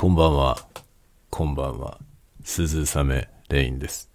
[0.00, 0.56] こんばんは。
[1.28, 1.98] こんばんは。
[2.44, 4.08] 鈴雨レインです。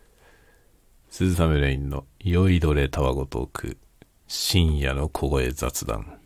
[1.09, 3.77] 鈴雨レインの酔いどれたわごトーク。
[4.25, 6.19] 深夜の小声雑談。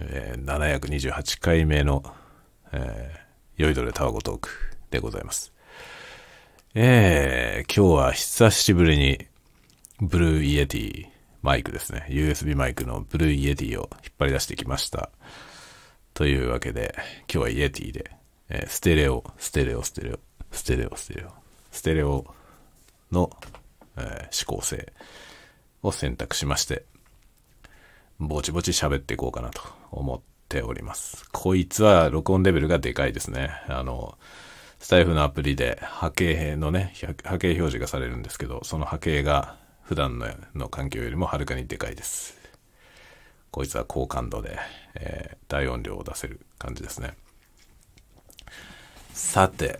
[0.00, 2.02] えー728回目の、
[2.72, 4.48] えー酔いどれたわごトーク
[4.90, 5.52] でございます。
[6.74, 9.24] えー今日は久しぶりに
[10.00, 11.06] ブルーイエティ
[11.42, 12.06] マイクですね。
[12.08, 15.10] USB マイクのブルーイエティを引っ張り出してきました。
[16.12, 16.92] というわけで、
[17.32, 18.10] 今日はイエティで、
[18.48, 20.18] えーステレオ、ステレオ、ステレオ、
[20.50, 21.30] ステレオ、ステレオ、
[21.70, 22.26] ステレオ
[23.12, 23.30] の、
[23.96, 24.92] えー指向性
[25.82, 26.84] を選択しまして、
[28.18, 31.28] ぼちぼち喋っていこうかなと思っております。
[31.32, 33.50] こいつは録音レベルがでかいですね。
[33.68, 34.16] あの、
[34.78, 36.92] スタイフのアプリで波形のね、
[37.24, 42.38] 波形表示がされるんですけど、その波形が普段のの環境よりもはるかにでかいです。
[43.50, 44.58] こいつは高感度で、
[44.94, 47.14] えー大音量を出せる感じですね。
[49.14, 49.78] さて、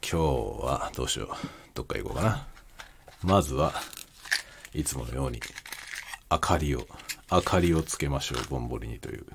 [0.00, 0.16] 今日
[0.64, 1.28] はどうしよう。
[1.74, 2.46] どっか行こうかな。
[3.22, 3.74] まずは、
[4.72, 5.38] いつものように、
[6.30, 6.86] 明かりを、
[7.30, 9.26] 明かりをつけましょう、ぼんぼりにという。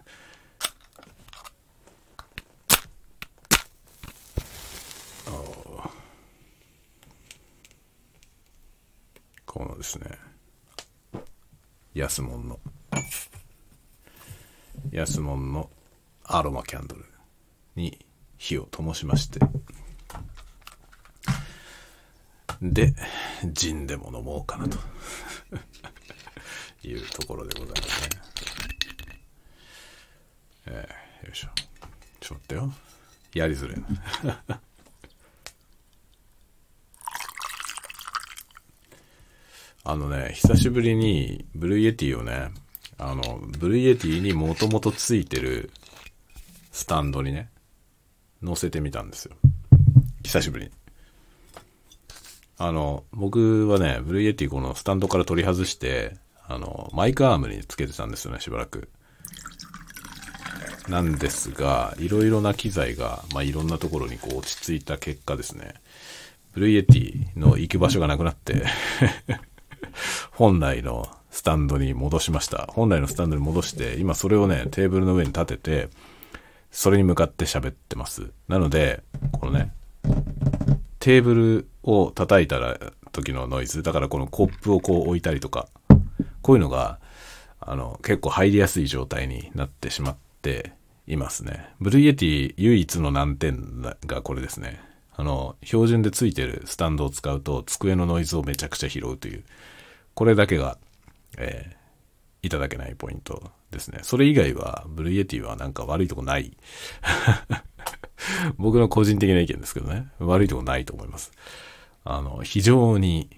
[9.45, 10.17] このですね、
[11.93, 12.59] 安物の、
[14.91, 15.69] 安物の
[16.23, 17.05] アロマキャンドル
[17.75, 18.04] に
[18.45, 19.39] 火を灯しまして、
[22.61, 22.93] で、
[23.43, 24.77] ジンでも飲もうかなと
[26.83, 28.09] いう ところでございますね。
[30.67, 31.47] えーよいしょ。
[32.19, 32.71] ちょっとよ。
[33.33, 33.87] やりづれな。
[39.85, 42.51] あのね、久しぶりに Blue Yeti をね、
[42.99, 45.71] あの、 Blue Yeti にもともとついてる
[46.71, 47.49] スタンドにね、
[48.41, 49.35] 乗せてみたんですよ。
[50.23, 50.71] 久しぶりに。
[52.57, 58.89] あの、僕はね、 Blue Yeti このねスタンドから取り外して、あの、マイクアームにつけてたんですよね、しばらく。
[60.87, 65.73] なんですが、いろいろな機材が、まあ、いろんなところにこう落ち着いた結果ですね、
[66.53, 68.65] ブルーエティの行く場所がなくなって、
[70.31, 72.69] 本来のスタンドに戻しました。
[72.71, 75.89] 本来のスタンドに戻して、今それをね、テーブルの上に立てて、
[76.75, 78.31] それに向かって喋ってます。
[78.49, 79.71] なので、このね、
[80.99, 82.77] テーブルを叩いたら
[83.13, 85.69] 時のノイズ、だからこのコップをこう置いたりとか、
[86.41, 86.99] こういうのが、
[87.61, 90.73] あの、結構入りやすい状態になってしまって
[91.07, 91.69] いますね。
[91.79, 94.81] Blue Yeti 唯一の難点がこれですね。
[95.15, 99.45] あの、標準でついてるスタンドを使うと机のノイズをめちゃくちゃ拾うという、
[100.13, 100.77] これだけが、
[101.37, 101.74] え
[102.45, 103.99] いただけないポイントですね。
[104.03, 106.55] それ以外は、 Blue Yeti はなんか悪いとこない。
[108.57, 110.07] 僕の個人的な意見ですけどね。
[110.19, 111.31] 悪いとこないと思います。
[112.03, 113.29] あの、非常に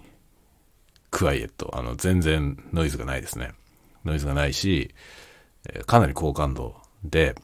[1.09, 1.72] クワイエット。
[1.73, 3.53] あの、全然ノイズがないですね。
[4.06, 4.94] ノイズがないし、
[5.85, 7.35] かなり高感度で、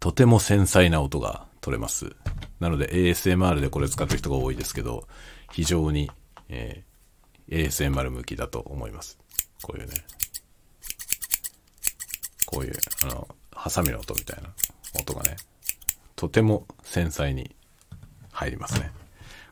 [0.00, 2.14] とても繊細な音が取れます。
[2.60, 5.06] なので ASMR でこれ使ってる人が多いですけど、
[5.52, 6.10] 非常に、
[6.48, 6.96] えー
[7.48, 9.18] ASMR 向きだと思います。
[9.62, 9.94] こういうね。
[12.46, 12.74] こういう、
[13.04, 14.48] あの、ハサミの音みたいな
[14.98, 15.36] 音がね、
[16.14, 17.54] とても繊細に
[18.32, 18.90] 入りますね。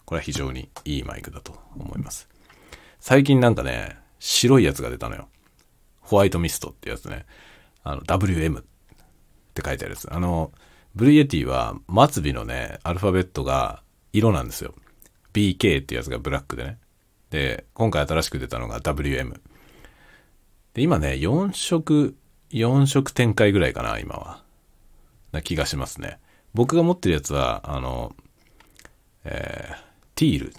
[0.06, 2.28] これは非常にいいマイクだと思います。
[3.00, 5.28] 最近なんかね、白いやつが出たのよ。
[6.00, 7.26] ホワイトミストってやつね。
[7.82, 8.64] あの、WM っ
[9.54, 10.12] て書いてあるやつ。
[10.12, 10.52] あの、
[10.94, 11.74] ブルイエティは
[12.08, 13.82] 末尾のね、アルファベットが
[14.12, 14.74] 色なんですよ。
[15.32, 16.78] BK ってやつがブラックでね。
[17.30, 19.40] で、今回新しく出たのが WM。
[20.74, 22.14] で、今ね、4色、
[22.54, 24.42] 4色展開ぐらいかな、今は。
[25.32, 26.18] な気がしますね。
[26.54, 28.14] 僕が持ってるやつは、あの、
[29.24, 29.76] えー、
[30.14, 30.54] ティール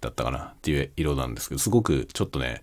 [0.00, 2.62] だったかなっていう色なんですけど、すごくちょっとね、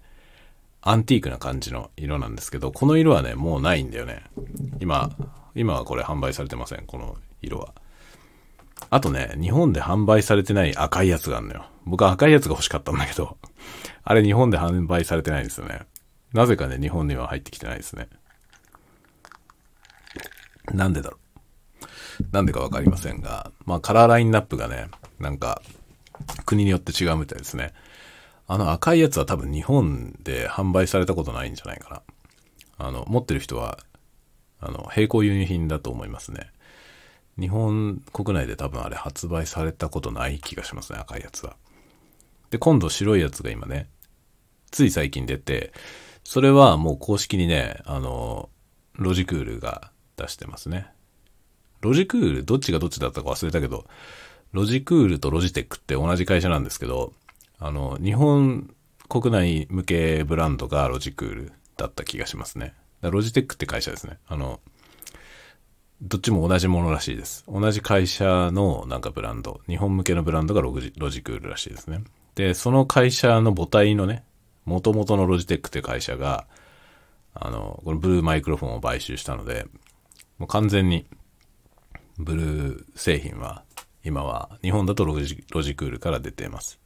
[0.81, 4.23] アンティークな感じの色なんですけど、この色はね、もうないんだよね。
[4.79, 5.11] 今、
[5.53, 7.73] 今はこれ販売されてません、この色は。
[8.89, 11.65] あとね、日本で販売されてない赤いやつがあるのよ。
[11.85, 13.37] 僕は赤いやつが欲しかったんだけど、
[14.03, 15.81] あれ日本で販売されてないんですよね。
[16.33, 18.09] なぜかね、日本には入ってきてないですね。
[20.73, 21.21] なんでだろう。
[22.31, 24.87] なんでかわかりませんが、まあカラーラインナップがね、
[25.19, 25.61] なんか、
[26.45, 27.73] 国によって違うみたいですね。
[28.47, 32.01] あの赤いやつは多分日本で販売されたことないんじゃないかな。
[32.85, 33.79] あの、持ってる人は、
[34.59, 36.51] あの、並行輸入品だと思いますね。
[37.39, 41.55] 日本国内で多分あれ発売されたことない気がしますね、赤いやつは。
[42.49, 43.87] で、今度白いやつが今ね、
[44.69, 45.71] つい最近出て、
[46.23, 48.49] それはもう公式にね、あの、
[48.95, 49.90] ロジクールが
[50.21, 50.87] 出してますね。
[51.81, 53.85] ロジクール、どっちがどっちだったか忘れたけど、
[54.51, 57.13] ロジクールとロジテックって同じ会社なんですけど、
[57.57, 58.73] あの、日本
[59.07, 62.73] 国内向けブランドがロジクールだった気がしますね。
[63.01, 64.19] ロジテックって会社ですね。
[64.27, 64.59] あの、
[66.01, 67.43] どっちも同じものらしいです。
[67.47, 72.03] 同じ会社のなんかブランド、日本向けのブランドがロジロジクールらしいですね。
[72.35, 74.23] で、その会社の母体のね、
[74.65, 76.47] 元々のロジテックって会社が、
[77.33, 79.67] あの、このブルーマイクロフォンを買収したので、
[80.41, 81.05] もう完全に、
[82.17, 83.63] ブルー製品は、
[84.03, 86.79] 今は日本だとロジロジクールから出ています。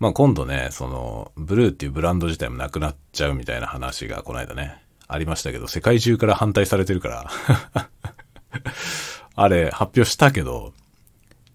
[0.00, 7.30] まあ今度ね、その、ブルーっていうブランド自体もなくなっちゃうみたいな話がこの間ね、ありましたけど、世界中から反対されてるから
[9.36, 10.74] あれ発表したけど、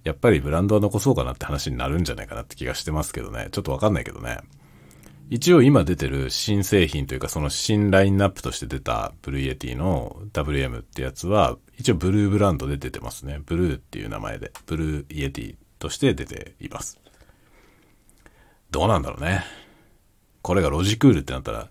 [0.05, 3.49] やっぱりブランドは残そうかなって話になるんじゃないかなって気がしてますけどね。
[3.51, 4.37] ちょっとわかんないけどね。
[5.31, 13.39] 一応今出てる新製品というかその新ラインナップとして出たブルーイエティの WM ってやつは一応ブルーブランドで出てますね。
[13.45, 16.99] ブルーっていう名前で Blue Yeti として出ています。
[18.71, 19.43] どうなんだろうね。
[20.41, 21.69] これがロジクールってなったら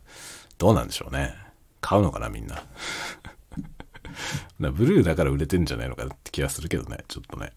[0.59, 1.35] どうなんでしょうね。
[1.81, 2.63] 買うのかなみんな。
[4.71, 6.99] ブルーだから売れてんじゃないのかって気がするけどね。
[7.09, 7.53] ちょっとね。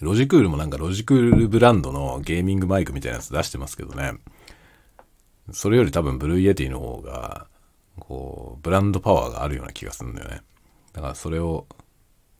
[0.00, 4.12] ロジクールもなんかロジクールブランドのゲーミングマイクみたいなやつ出してますけどね。
[5.52, 7.46] それより多分 Blue Yeti の方が、
[7.98, 10.42] こう、ブランドパワーがあるような気がするんだよね。
[10.92, 11.66] だからそれを、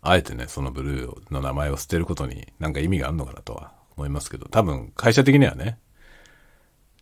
[0.03, 5.79] あえてね、そのブルーの名前を捨てることになんか意味があるのかなとは思いますけど、多分会社的にはね、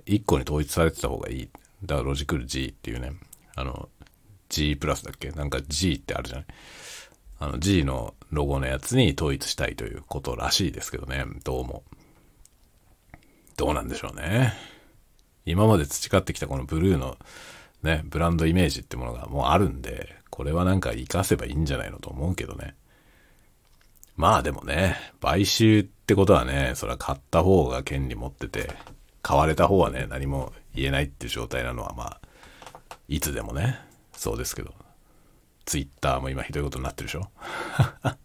[0.07, 1.51] 1個に統一されてた方がいい。
[1.85, 3.13] だからロジクール G っていうね、
[3.55, 3.91] あの、
[4.49, 5.31] G プラスだっけ？
[5.33, 6.47] なんか G ってあるじゃない？
[7.41, 11.85] あの G のロゴのやつに統一したいということらしいですけどね、どうも。
[13.57, 14.53] どうなんでしょうね。
[15.45, 17.17] 今まで培ってきたこのブルーの
[17.83, 22.75] ね、ブランドイメージってものがもうあるんで、これはなんか活かせばいいんじゃないのと思うけどね。
[24.17, 28.71] まあでもね、買収ってことはね、それは買った方が権利持ってて、
[29.23, 32.21] 買われた方はね、何も言えないっていう状態なのはまあ、
[33.09, 33.79] いつでもね、
[34.13, 34.75] そうですけど。
[35.67, 37.29] ツイッターも今ひどいことになってるでしょ？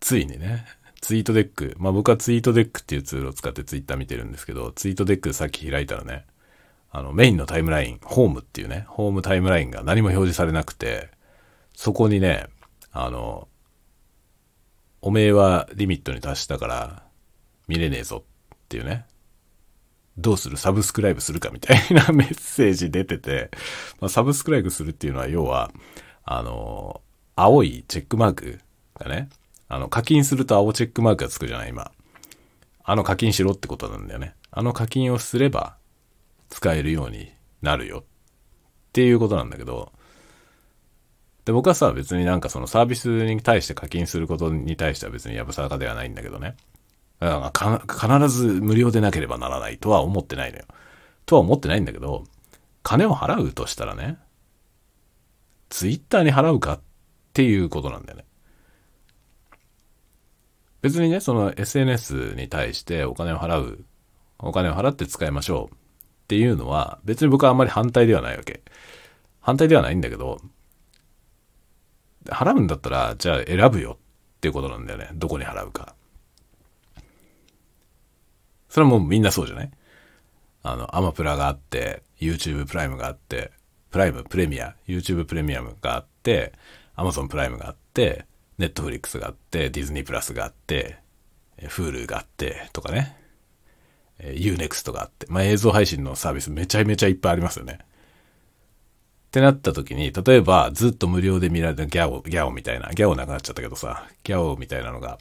[0.00, 0.66] ついにね、
[1.00, 1.74] ツイートデック。
[1.78, 6.26] まあ僕はツイートデックっていうツールを使ってツイッター見てるんですけど、ツイートデックさっき開いたらね、
[6.90, 11.08] あのメインのタイムライン、ホームっていうね、ホームタイムラインが何も表示されなくて、
[11.76, 12.46] そこにね、
[12.92, 13.46] あの、
[15.00, 17.02] おめえはリミットに達したから
[17.68, 18.24] 見れねえぞ
[18.54, 19.06] っていうね、
[20.20, 20.56] どうする？
[20.56, 23.50] サブスクライブするかみたいな メッセージ出てて、
[24.00, 25.70] まあ、サブスクライブするっていうのは要は、
[26.24, 27.00] あの、
[27.36, 28.60] 青いチェックマーク
[28.94, 29.28] がね、
[29.68, 31.92] あの、課金すると青チェックマークがつくじゃない、今。
[32.82, 34.34] あの課金しろってことなんだよね。
[34.50, 35.76] あの課金をすれば
[36.48, 37.32] 使えるように
[37.62, 38.04] なるよっ
[38.92, 39.92] ていうことなんだけど、
[41.44, 46.56] で、僕はさ、別になんかそのサービスに対して課金することに対しては別にやぶさかではないんだけどね。
[47.20, 50.64] 必ず無料でなければならないとは思ってないのよ。
[51.26, 52.24] とは思ってないんだけど、
[52.82, 54.18] 金を払うとしたらね、
[55.68, 56.80] ツイッターに払うかっ
[57.32, 58.24] ていうことなんだよね。
[60.82, 63.84] 別にね、その SNS に対してお金を払う、
[64.38, 65.78] お金を払って使いましょうっ
[66.28, 68.62] ていうのは、別に僕はあんまり反対ではないわけ。
[69.40, 70.40] 反対ではないんだけど、
[72.26, 73.98] 払うんだったら、じゃあ選ぶよ
[74.36, 75.10] っていうことなんだよね。
[75.14, 75.94] どこに払うか。
[78.70, 79.70] それはもうみんなそうじゃない？
[80.62, 83.50] あの、アマプラがあって、YouTube プライムがあって、
[83.90, 86.52] プライム、プレミア、YouTube プレミアムがあって、
[86.96, 88.24] Amazon プライムがあって、
[88.58, 90.98] Netflix があって、ディズニープラスがあって、
[91.58, 93.16] Hulu があって、とかね。
[94.20, 95.26] Unext があって。
[95.30, 97.78] まあ、映像配信のサービスめちゃめちゃいっぱいありますよね。
[97.80, 97.86] っ
[99.30, 105.18] てなった時に、例えばずっと無料で見られたギャオ、ギャオみたいな、ギャオなくなっちゃったけどさ、ギャオみたいなのが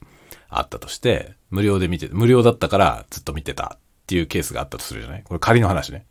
[0.50, 5.24] あったとして、無料で見て、無料だったからずっと見てたっていうケースがあったとするじゃない？
[5.24, 6.06] これ仮の話ね。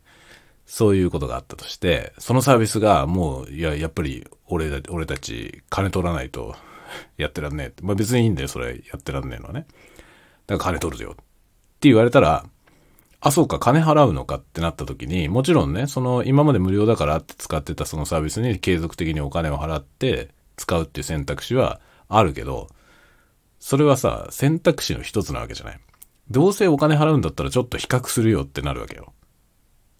[0.65, 6.55] そういうことがあったとして、そのサービスがもう、いや、やっぱり俺、俺たち金取らないと
[7.17, 7.81] やってらんねえ。
[7.81, 9.65] まあ別にいいんだよ、それやってらんねえのはね。
[10.47, 11.23] だから金取るよって
[11.89, 12.45] 言われたら、
[13.21, 22.69] あ、そうか、金払うのかってなった時に、もちろんね、その今まで無料だからって使ってたそのサービスに継続的にお金を払って使うっていう選択肢はあるけど、
[23.59, 25.79] それはさ、選択肢の一つなわけじゃない。
[26.29, 29.13] どうせお金払うんだったらちょっと比較するよってなるわけよ。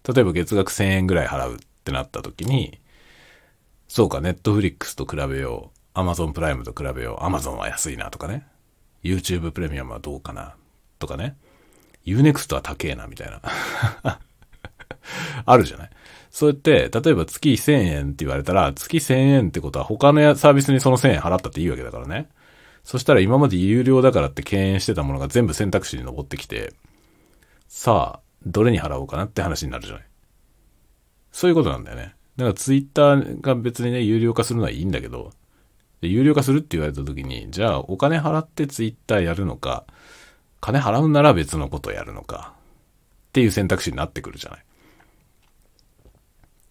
[0.08, 2.80] 例えば月額1000円ぐらい払うってなった時に、
[3.88, 5.80] そうか、ネットフリックスと比べよう。
[5.94, 7.26] アマゾンプライムと比べよう。
[7.26, 8.46] アマゾンは安いなとかね。
[9.04, 10.56] YouTube プレミアムはどうかな
[11.00, 11.36] とかね。
[12.06, 13.42] Unext は高えなみたいな。
[15.46, 15.90] あるじゃない
[16.30, 22.30] そうやって、例えば月1000円って言われたら、月1000円ってことは他のサービスにその1000円払ったっていいわけだからね。
[22.90, 26.74] そしたら今まで有料だからって敬遠してたものが全部選択肢に上ってきて、
[27.68, 30.04] さあ、どれに払おうかなって話になるじゃない。
[31.32, 32.16] そういうことなんだよね。
[32.36, 35.30] だからツイッターが別にね、有料化するのはいいんだけど、
[36.02, 39.86] 有料化するって言われた時に、じゃあお金払ってツイッターやるのか、
[40.60, 42.56] 金払うなら別のことやるのか、
[43.28, 44.66] っていう選択肢になってくるじゃない。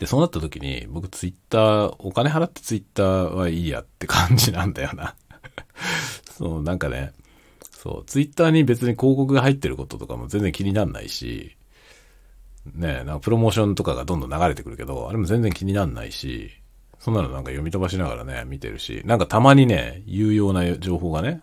[0.00, 5.14] で、そうなった時に、僕ツイッター、お金払ってツイッターはいいやって感じなんだよな
[6.30, 7.12] そう、なんかね、
[7.70, 11.56] そう、ツイッターに別に広告が入ってることとかも全然気になんないし、
[12.74, 16.50] ね、なんかプロモーションとかがどんどん流れてくるけど、あれも全然気になんないし、
[16.98, 21.40] そんなのなんか読み飛ばしながらね、見てるし、なんかたまにね、有用な情報がね、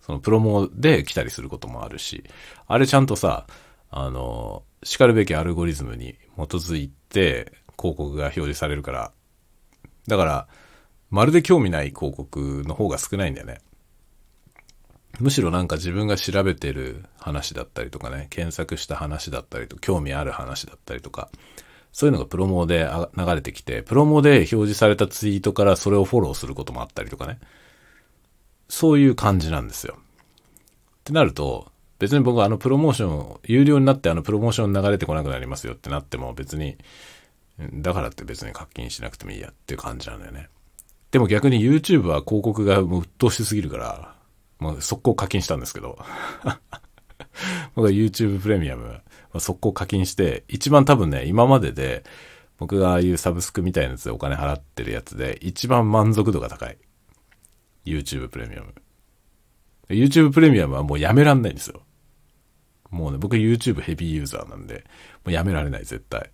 [0.00, 2.24] そのプロモで来たりすることもあるし、
[2.66, 3.46] あれちゃんとさ、
[3.90, 9.12] あの、叱るべきアルゴリズムに基づいて広告が表示されるから、
[10.06, 10.48] だから、
[11.10, 13.60] まるで興味ない広告の方が少ないんだよね。
[15.18, 21.28] むしろなんか自分が調べてる話だったりとかね、検索した話だったりと、興味ある話だったりとか、
[21.92, 27.38] そういうのがプロモで流れてきて、プロモで表示されたツイートからそれをフォローすることもあったりとかね。
[28.68, 29.98] そういう感じなんですよ。
[29.98, 36.78] ってなると、別に僕はあのプロモーション、有料になってあのプロモーション流れてこなくなりますよってなっても別に、
[37.58, 40.48] だからって別に課金しなくてもいいやっていう感じなんだよね。
[41.10, 44.14] でも逆に YouTube は広告がもう鬱陶しすぎるから、
[44.58, 45.98] もう速攻課金したんですけど。
[47.74, 49.00] 僕は YouTube プレミアム、
[49.38, 52.04] 速攻課金して、一番多分ね、今までで、
[52.58, 56.76] 僕がああいうサブスクみたいなやつでお金払ってるやつで、一番満足度が高い。
[57.86, 58.74] YouTube プレミアム。
[59.88, 61.82] YouTube プレミアムはもうやめらんないんですよ。
[62.90, 64.84] もうね、僕 YouTube ヘビーユーザーなんで、
[65.24, 66.30] もうやめられない、絶対。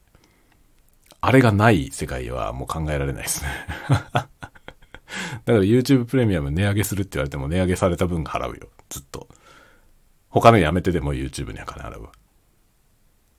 [1.20, 3.48] あれがない世界はもう考えられないですね。
[5.44, 8.68] だから YouTube プレミアム値上げするって言われても値上げされた分払うよ。
[8.88, 9.28] ずっと。
[10.28, 12.12] 他のやめてでも YouTube には金払うわ。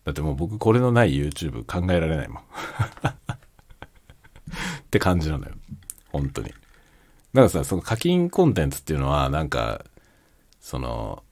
[0.06, 2.44] だってもう僕これのない YouTube 考えられないもん。
[4.50, 5.52] って感じなのよ。
[6.12, 6.50] 本当に。
[6.50, 6.60] だか
[7.34, 9.84] らさ、その課金コンテンツっていうのはなんか、
[10.62, 11.24] その、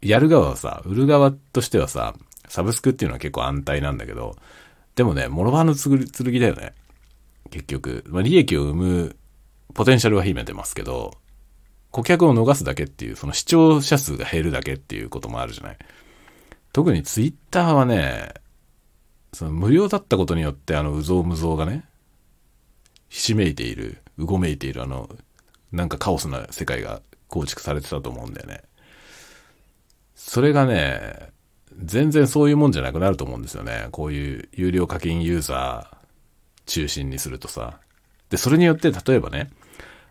[0.00, 2.14] やる側はさ、売る側としてはさ、
[2.48, 4.36] サブスクっていうのは結構安泰なんだけど、
[4.94, 6.74] でもね、諸刃の剣だよね。
[7.50, 8.04] 結局。
[8.06, 9.16] まあ、利益を生む
[9.74, 11.14] ポテンシャルは秘めてますけど、
[11.90, 15.78] 顧客を逃すだけっていう、その視聴者数が減るだけっていうこともあるじゃない。
[16.72, 18.34] 特にツイッターはね、
[19.32, 21.84] その無料だったことによってあの、うぞうむぞうがね、
[23.08, 25.08] ひしめいている、うごめいているあの、
[25.72, 28.62] なんかカオスな世界が構築されてたと思うんだよね。
[30.14, 31.30] それがね、
[31.76, 33.88] 全然そういうもんじゃなくなると思うんですよね。
[33.90, 35.99] こういう有料課金ユーザー
[36.70, 37.80] 中心にするとさ。
[38.30, 39.50] で、それによって例えばね、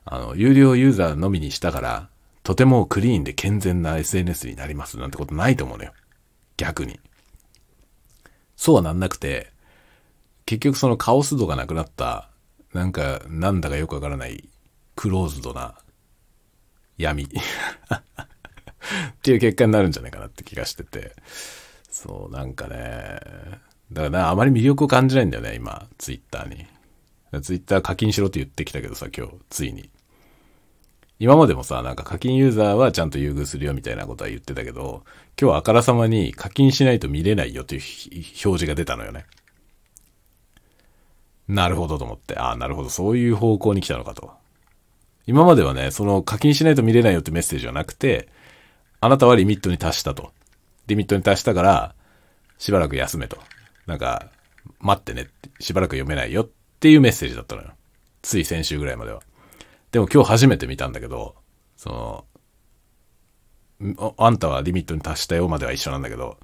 [0.05, 2.09] あの、有料ユーザーのみにしたから、
[2.43, 5.93] とてもクリーンで健全な SNS になりますなんてことないと思うのよ。
[6.57, 6.99] 逆に。
[8.57, 9.51] そうはなんなくて、
[10.45, 12.29] 結局そのカオス度がなくなった、
[12.73, 14.49] なんか、なんだかよくわからない
[14.95, 15.75] クローズドな
[16.97, 17.27] 闇 っ
[19.21, 21.13] ていう結果になるんじゃないかなって気がしてて。
[21.89, 23.19] そう、なんかね。
[23.91, 26.65] だからな、あまり魅力を感じないんだよね、今、ツイッターに。
[27.41, 29.89] ツイッター課金しろって言ってきたけどさ、今日、ついに。
[31.19, 35.03] 今までもさ、なんか課金ユーザーはちゃんと優遇するよみたいなことは言ってたけど、
[35.39, 39.25] 今日あからさまに課金しないと見れないよという表示が出たのよね。
[41.49, 44.31] なるほどと思って、ああ、なるほど、そういう方向に来たのかと。
[45.27, 48.29] 今まではね、その課金しないと見れないよってメッセージはなくて、
[49.01, 50.31] あなたはリミットに達したと。
[50.87, 51.95] リミットに達したから、
[52.57, 53.37] しばらく休めと。
[53.89, 54.29] なんか、
[54.79, 57.71] 待ってねって、しばらく読めないよっていうメッセージだったのよ。
[58.21, 59.23] つい先週ぐらいまでは。
[59.91, 61.35] でも今日初めて見たんだけど、
[61.75, 61.89] そ
[63.81, 66.37] の、あんたはリミットに達したよまでは一緒なんだけど、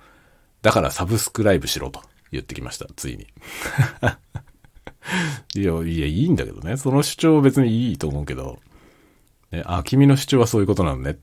[0.64, 3.28] だからサブスクライブしろと言ってきました、ついに。
[5.54, 6.78] いや、いや、いいんだけどね。
[6.78, 8.60] その主張別にいいと思うけど、
[9.52, 11.20] ね、あ、君の主張はそういうことなのね。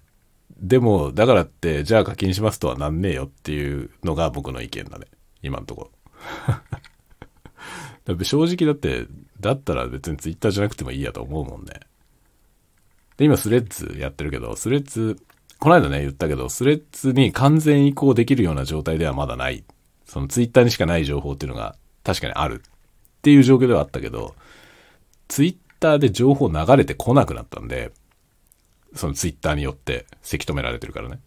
[0.57, 5.07] でも、だからって、じゃあ課金しますとはなんねえよっていうのが僕の意見だね。
[5.43, 5.91] 今んとこ。
[8.05, 9.07] だ正直だって、
[9.41, 11.81] だったら別にツイッターじゃなくてもいいやと思うもんね。
[13.17, 15.17] で、今スレッズやってるけど、スレッズ、
[15.59, 19.65] この間ね、言ったけど、スレッズに完全移行できるような状態ではまだない。
[20.05, 24.35] そのツイッターにしかない情報っていうのが確かにあるっていう状況ではあったけど、
[25.29, 27.93] ツイッターで情報流れてこなくなったんで、
[28.95, 31.21] そのツイッターによってせき止められてるからね。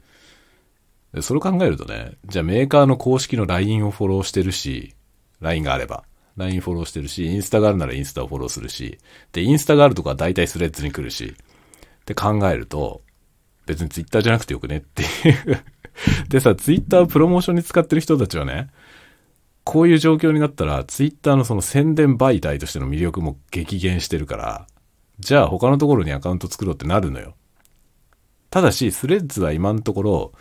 [1.21, 4.95] それを考えるとね、じゃあメーカーの公式の LINE をフォローしてるし、
[5.41, 6.03] LINE があれば、
[6.37, 8.99] LINE フォローしてるし、インスタがあるならインスタをフォローするし、
[9.31, 13.01] で、インスタがあるとかは大体スレッズに来るし、って考えると、
[13.65, 15.63] 別にツイッターじゃなくてよくねっていう
[16.29, 18.69] でさ、ツイッターをプロモーションに使ってる人たちはね、
[19.63, 24.67] こういう状況になったら、ツイッターのその宣伝媒体としての魅力も激減してるから、
[25.19, 27.35] じゃあ他のところにアカウント作ろうってなるのよ。
[28.49, 30.33] ただし、スレッズは今のところ、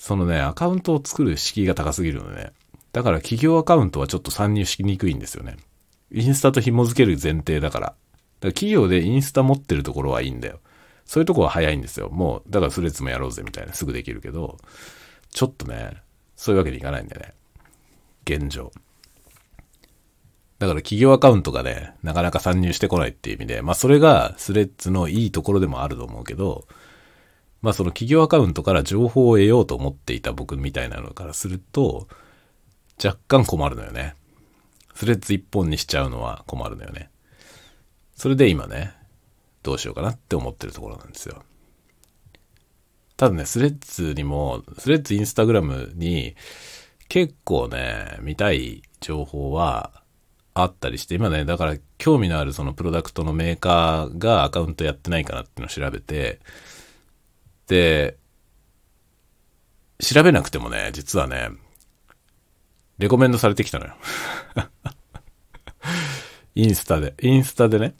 [0.00, 2.52] そのね、アカウントを作る敷居が高すぎるのね。
[2.90, 5.58] だから企業アカウントはちょっと参入しにくいんですよね。
[6.10, 7.86] インスタと紐付ける前提だから。
[7.88, 7.96] だか
[8.44, 10.60] ら企業でインスタ持ってるところはいいんだよ。
[11.04, 12.08] そういうとこは早いんですよ。
[12.08, 14.56] もう、だからスレッズもやろうぜみたいなすぐできるけど、
[15.32, 15.98] ちょっとね、
[16.34, 17.34] そういうわけにいかないんだよね。
[18.24, 18.72] 現状。
[20.60, 26.66] だから企業アカウントがね、なかなか参入してこないっていう意味で、まあそれがスレッズのいいところでもあると思うけど、
[27.62, 32.08] まあその企業アカウントから情報を得ようと思っていた僕みたいなのからすると、
[33.02, 34.14] 若干困るのよね。
[34.94, 37.10] スレッズ一本にしちゃうのは困るのよね。
[38.16, 38.92] それで今ね、
[39.62, 41.42] どうしようかなって思ってるところなんですよ。
[43.16, 46.36] ただね、スレッズにも、スレッズインスタグラムに
[47.08, 50.02] 結構ね、見たい情報は
[50.54, 56.40] あったりして、今ね、だから興味のあるそのプロダクトのメーカーがアカウントやってないかなっていうのを調べて、
[57.70, 58.16] で、
[60.00, 61.50] 調べなくてもね、実はね、
[62.98, 63.94] レコメンドされてきたのよ。
[66.56, 67.94] インスタで、インスタでね、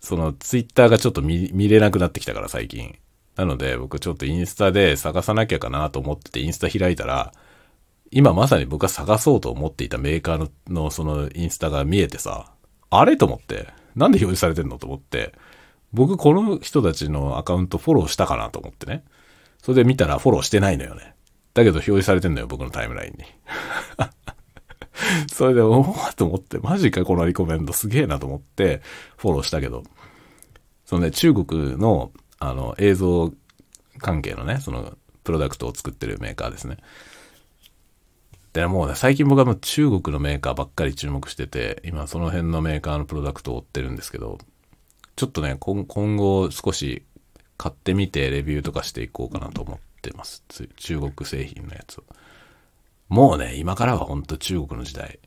[0.00, 2.98] そのツイッターがちょっと見れなくなってきたから最近。
[3.36, 7.34] なので僕ちょっとインスタで探さなきゃかなと思っててインスタ開いたら、
[8.10, 12.50] 今まさに僕が探そうと思っていたメーカーののそのインスタが見えてさ、
[12.88, 15.34] あれと思って、なんで表示されてんのと思って、
[15.94, 19.04] 僕この人たちのアカウントフォローしたかなと思ってね。
[19.62, 21.14] それで見たらフォローしてないのよね。
[21.54, 23.24] だけど表示されてんのよ、僕のタイムラインに。
[25.32, 28.82] それで、おおと思って、マジかこのリコメンドすげえなと思って、
[29.16, 29.84] フォローしたけど、
[30.84, 33.32] そのね、中国の、あの、映像
[33.98, 36.76] 関係のね、その、プロダクトを作ってるメーカーですね。
[38.52, 44.38] で、もうね、最近僕はもう中国のメーカーばっかり注目してて、今その辺のメーカーのプロダクトを追ってるんですけど、
[45.16, 45.84] ちょっとね、今
[46.16, 47.04] 後少し
[47.56, 50.42] 買ってみてレビューとかしていこうかなと思ってます。
[50.76, 52.04] 中国製品のやつを。
[53.08, 55.18] もうね、今からは本当中国の時代。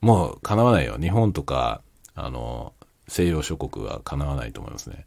[0.00, 0.96] もう叶わないよ。
[0.98, 1.82] 日本とか、
[2.14, 2.72] あの、
[3.08, 5.04] 西洋諸国は叶わないと思いますね。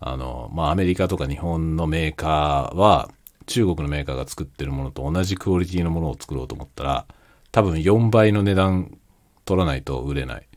[0.00, 3.10] あの、まあ、アメリカとか日本のメーカーは、
[3.46, 7.06] 中国のメーカーが作ってるものと同じクオリティのものを作ろうと思ったら、
[7.52, 8.98] 多分4倍の値段
[9.44, 10.48] 取らないと売れない。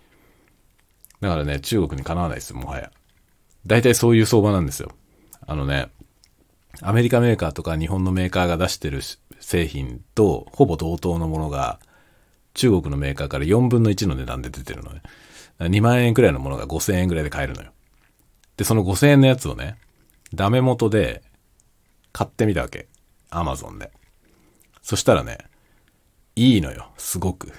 [1.22, 2.92] だからね、中国にかなわないですよ、もはや。
[3.66, 4.92] 大体そういう相場なんですよ。
[5.46, 5.90] あのね、
[6.82, 9.02] アメリカメーカーとか日本のメーカーが出してる
[9.40, 11.80] 製品とほぼ同等のものが
[12.54, 15.02] 中国のメーカーから4分の1の値段で出てるのね。
[15.60, 17.72] 2万円くらいのものが5000円くらいで買えるのよ。
[18.58, 19.78] で、その5000円のやつをね、
[20.34, 21.24] ダメ元で
[22.12, 22.88] 買ってみたわけ。
[23.30, 23.92] アマゾンで。
[24.82, 25.38] そしたらね、
[26.36, 26.92] いいのよ。
[26.98, 27.52] すごく。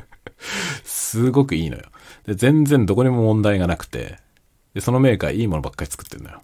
[0.84, 1.84] すごくいいのよ。
[2.26, 4.18] で、全然どこにも問題がなくて、
[4.74, 6.42] で、そのメーカーいいものばっかり作ってんのよ。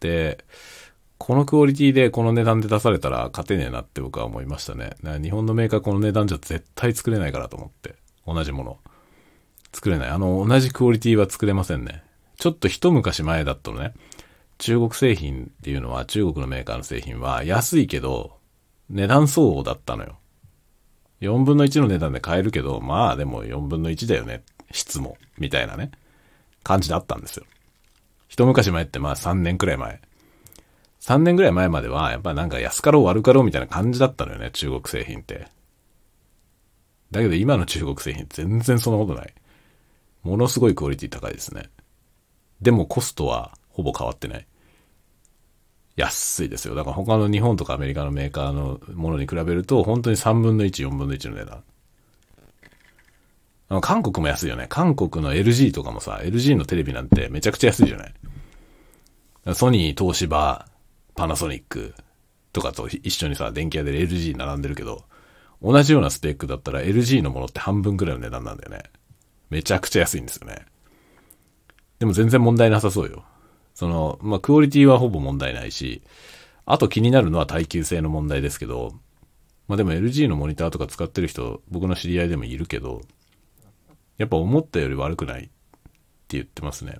[0.00, 0.44] で、
[1.18, 4.92] このクオリティでこの値段で出されたら勝てねえなって僕は思いましたね。
[5.02, 7.96] 日本のメーカーこの値段じゃ絶対作れないからと思って。
[8.26, 8.78] 同じもの。
[9.72, 10.08] 作れない。
[10.08, 12.02] あの、同じクオリティは作れませんね。
[12.36, 13.92] ちょっと一昔前だったのね。
[14.58, 18.38] 中国製品っていうのは、中国のメーカーの製品は安いけど、
[18.88, 20.18] 値段相応だったのよ。
[21.20, 24.42] 4分の1の値段で買えるけど、まあでも4分の1だよね。
[24.72, 25.16] 質も。
[25.38, 25.90] みたいなね。
[26.62, 27.46] 感じだったんですよ。
[28.28, 30.00] 一昔前ってまあ3年くらい前。
[31.00, 35.48] 3年ぐらい前までは、やっぱなんか安かろう悪かろうみたいな感じだったのよね、中国製品って。
[37.10, 39.34] だけど今の中国製品全然そんなことない。
[40.22, 41.70] ものすごいクオリティ高いですね。
[42.60, 44.46] でもコストはほぼ変わってない。
[45.96, 46.74] 安いですよ。
[46.74, 51.64] だから他の日本とかアメリカのメーカーのものに比べると、本当に3分の1、4分の1の値段。
[53.80, 54.66] 韓国も安いよね。
[54.68, 58.14] 韓国の LG とかもさ、LG のテレビなんてめちゃくちゃ安いじゃない？
[59.54, 60.66] ソニー、東芝、
[61.14, 61.94] パナソニック
[62.52, 65.04] とかと一緒にさ、電気屋で LG 並んでるけど、
[65.62, 68.82] 同じようなスペックだったら LG のものって半分くらいの値段なんだよね。
[69.50, 70.64] めちゃくちゃ安いんですよね。
[72.00, 73.24] でも全然問題なさそうよ。
[73.74, 76.02] その、まあ、クオリティはほぼ問題ないし、
[76.66, 78.94] あと気になるのは耐久性の問題ですけど、
[79.68, 83.02] まあ、でも LG のモニターとか使ってる人、僕の知り合いでもいるけど、
[84.20, 85.50] やっぱ思ったより悪くないって
[86.36, 86.98] 言ってますね。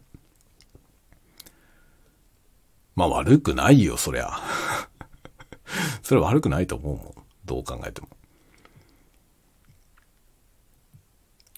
[2.96, 4.30] まあ悪くないよ、そりゃ。
[6.02, 7.14] それ悪くないと思うもん。
[7.44, 8.08] どう考えても。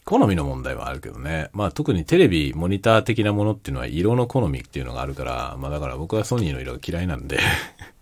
[0.05, 1.48] 好みの問題はあるけどね。
[1.53, 7.38] まあ特にテレビ、モニター的なものっていうのは色の好みっていうのがあるから、まあだから僕はソニーの色が嫌いなんで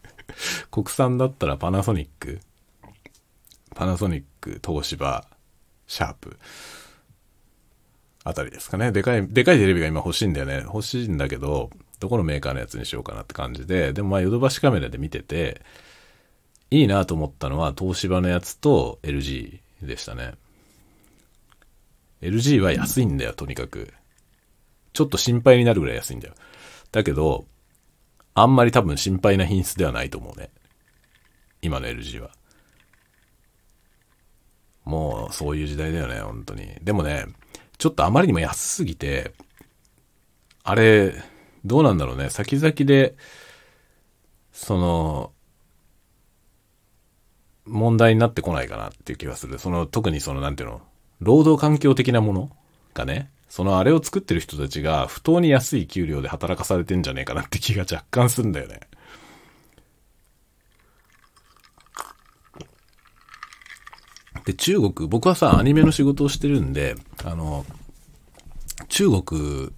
[0.73, 2.41] 国産だったらパナソニック、
[3.75, 5.29] パナソニック、東芝、
[5.87, 6.39] シャープ、
[8.25, 8.93] あたりですかね。
[8.93, 10.63] でかい、でかいテレビが今欲しいんだよね。
[10.65, 15.63] 欲しいんだけど、どこのメーカーのやつにしようかなって感じで、でもまあヨドバシカメラで見てて、
[16.71, 20.35] いいなと思ったのは東芝のやつと LG でしたね。
[22.23, 23.93] LG は安いんだよ、とにかく。
[24.93, 26.35] ちょっと心配になるぐらい安いんだよ。
[26.93, 27.47] だけど、
[28.35, 30.51] あんまり多分心配な品質ではないと思うね。
[31.63, 32.31] 今の LG は。
[34.85, 36.75] もう、そういう時代だよね、本当に。
[36.83, 37.27] でもね、
[37.81, 39.33] ちょっとあまりにも安すぎて、
[40.63, 41.15] あれ、
[41.65, 42.29] どうなんだろうね。
[42.29, 43.17] 先々で、
[44.53, 45.33] その、
[47.65, 49.59] 問題になってこないかなっていう気がする。
[49.59, 50.83] その、特にその、なんていうの、
[51.21, 52.51] 労働環境的なもの
[52.93, 58.81] がね、そのあれを作ってる人たちが不当に安い給料で働かされてんじゃねえかなって気が若干するんだよね。
[64.51, 67.65] で、中国、僕はさ、アニメの仕事をしてるんで、あの、
[68.89, 69.71] 中国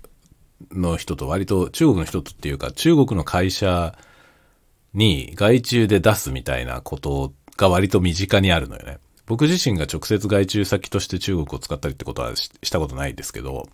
[0.71, 3.97] の人と割と、中国の人とっていうか、中国の会社
[4.95, 8.99] に外注で出すみたいなことが割と身近にあるのよね。
[9.27, 13.69] 僕自身が直接外注先として中国を使ったりってことはしたことないですけど、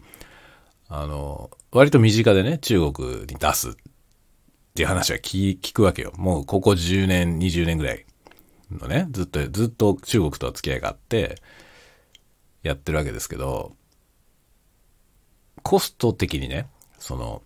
[0.89, 3.73] あの、割と身近でね、中国に出すっ
[4.75, 6.13] ていう話は聞聞くわけよ。
[6.17, 8.05] もうここ10年、20年ぐらい
[8.71, 11.41] のね、ずっと、ずっと中国とは付き合いがあって、
[12.63, 13.73] やってるわけですけど、
[15.63, 17.43] コスト的にね、その、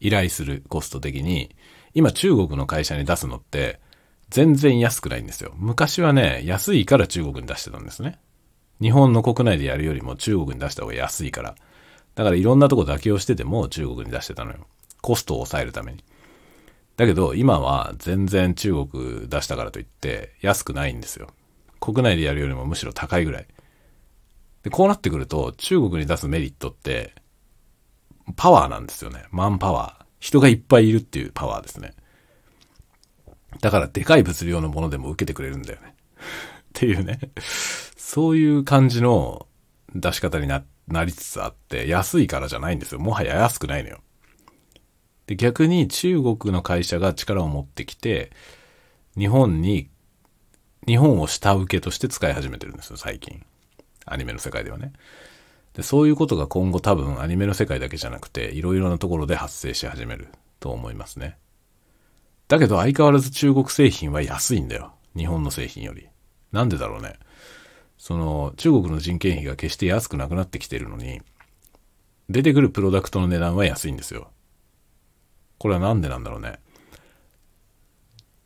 [0.00, 1.54] 依頼するコスト的に、
[1.94, 3.80] 今中国の会社に出すのって、
[4.28, 5.52] 全然安くないんですよ。
[5.56, 8.18] 昔はね、安いから中国に出してたんですね。
[8.80, 11.54] 日本の国内でやるよりも中国に出した方が安いから。
[12.14, 14.66] だからいろんなとこ妥協してても中国に出してたのよ。
[15.00, 16.04] コストを抑えるために。
[16.96, 21.28] だけど今は全然中国出したからといって安くないんですよ。
[21.80, 23.46] 国内でやるよりもむしろ高いぐらい。
[24.62, 27.14] で、こうなってくると中国に出すメリットって
[28.36, 29.24] パワーなんですよね。
[29.30, 30.04] マンパワー。
[30.20, 31.92] 人がいっぱいいるっていうパワーですね。
[33.60, 35.94] だからでかい物量のものでも受けてくれるんだよね。
[35.94, 36.20] っ
[36.72, 37.20] ていうね。
[37.96, 39.46] そういう感じの
[39.94, 43.00] 出し方にな、なりつつあって、安いからじゃないんですよ。
[43.00, 44.00] もはや安くないのよ。
[45.26, 48.30] で、逆に中国の会社が力を持ってきて、
[49.16, 49.88] 日本に、
[50.86, 53.44] 日本を下請けとして使い始めてるんですよ、最近。
[54.04, 54.92] アニメの世界ではね。
[55.72, 60.28] で、そういうことが今後多分アニメの世界だけじゃなくて、いろいろなところで発生し始める
[60.60, 61.36] と思いますね。
[62.48, 64.92] だけど相変わらず中国製品は安いんだよ。
[65.16, 66.08] 日本の製品より。
[66.52, 67.14] なんでだろうね。
[67.98, 71.22] その、中国の人件費が決して安くなくなってきてるのに、
[72.28, 74.30] 出てくるプロダクトの値段は安いんですよ。
[75.64, 76.58] これはなんでなんだろうね。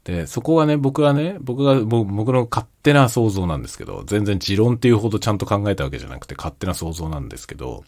[0.04, 7.82] で、そこはね、僕はね、僕が、僕の勝手な想像なんですけど、全然持論っていうほどちゃんと考えたわけじゃなくて勝手な想像なんですけど、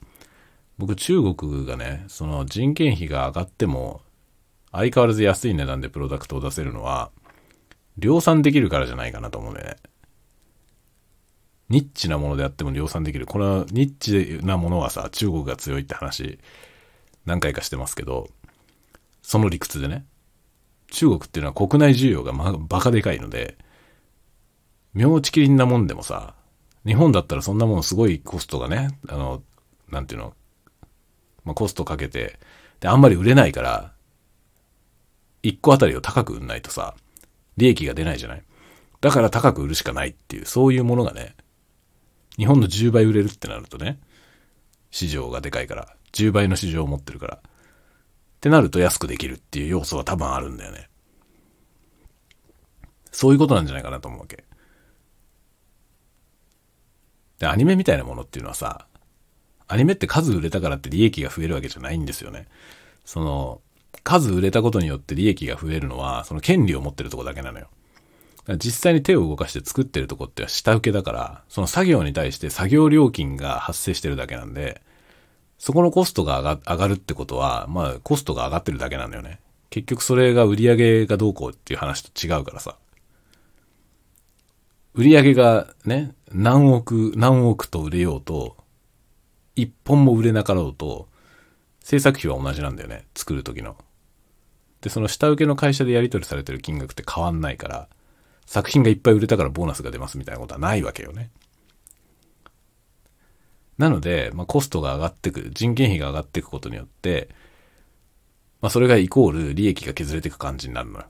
[0.78, 4.00] 僕中国がね、その人件費が上がっても、
[4.72, 7.12] 相変わらず安い値段でプロダクトを出せるのは、
[7.98, 9.76] 量産できるからじゃないかなと思うんだよね。
[11.68, 13.26] ニッチなものであっても量産できる。
[13.26, 16.40] このニッチなものはさ、中国が強いって話、
[17.26, 18.28] 何回かしてますけど、
[19.30, 20.04] その理屈でね、
[20.90, 23.56] 中国っていうのは国内需要がま、バカでかいので、
[24.92, 26.34] 妙ちきりんなもんでもさ、
[26.84, 29.40] 日本だったらそんなもんすごいコストがね、あの、
[29.88, 30.34] なんていうの、
[31.44, 32.40] まあ、コストかけて、
[32.80, 33.92] で、あんまり売れないから、
[35.44, 36.96] 1個あたりを高く売んないとさ、
[37.56, 38.42] 利益が出ないじゃない。
[39.00, 41.36] だから高く売るしかないっていう、そういうものがね、
[42.36, 44.00] 日本の10倍売れるってなるとね、
[44.90, 47.38] 市場がでかいから、10倍の市場を持ってるから、
[48.40, 50.88] ってなると安くできるっていう要素は多分あるんだよね。
[53.12, 54.44] そういうことなんじゃないかなと思うわけ。
[57.38, 58.86] で、アニメみたいなものっていうのはさ、
[59.68, 62.48] アニメって数売れたからって利益が増えるわけじゃないんですよね。
[63.04, 63.60] その、
[64.04, 67.68] 数売れたことによって利益が増えるのは、その権利を持ってるとこだけなのよ。
[68.56, 74.80] 実際に手を動かして作ってるとこって下請けだから、その作業に対して作業料金が発生してるだけなんで、
[75.60, 79.40] そこのコストが上がるってことは、まあコストが上がってるだけなんだよね。
[79.68, 82.76] 結局それが売り上げがどうこうっていう話と違うからさ。
[84.94, 88.56] 売り上げがね、何億、何億と売れようと、
[89.54, 91.08] 一本も売れなかろうと、
[91.80, 93.04] 制作費は同じなんだよね。
[93.14, 93.76] 作る時の。
[94.80, 97.88] で、その下請けの会社でやり取りされてる金額って変わんないから、
[98.46, 101.30] 作品がいっぱい売れたからボーナスが出ますみたいなことはないわけよね。
[103.80, 107.30] なので、まあ、コストが上がってく、人件費が上がっていくことによって、
[108.60, 111.06] まあ、それがイコール利益が削れていく感じになるのよ。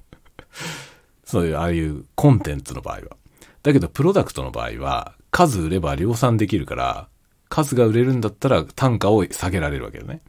[1.24, 3.16] そういう、ああいうコンテンツの場合は。
[3.62, 7.08] だけど、プロダクトの場合は、数売れば量産できるから、
[7.48, 10.20] 数が売れるんだったら単価を下げられるわけよね。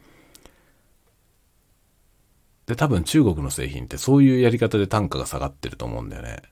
[2.65, 6.43] で、多分中国の製品ってそういうやり方で単価が下がってると思うんだよね。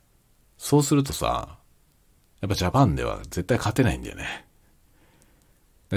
[0.57, 1.57] そうするとさ、
[2.41, 4.48] やっぱジャパンでは絶対勝てないんだよね。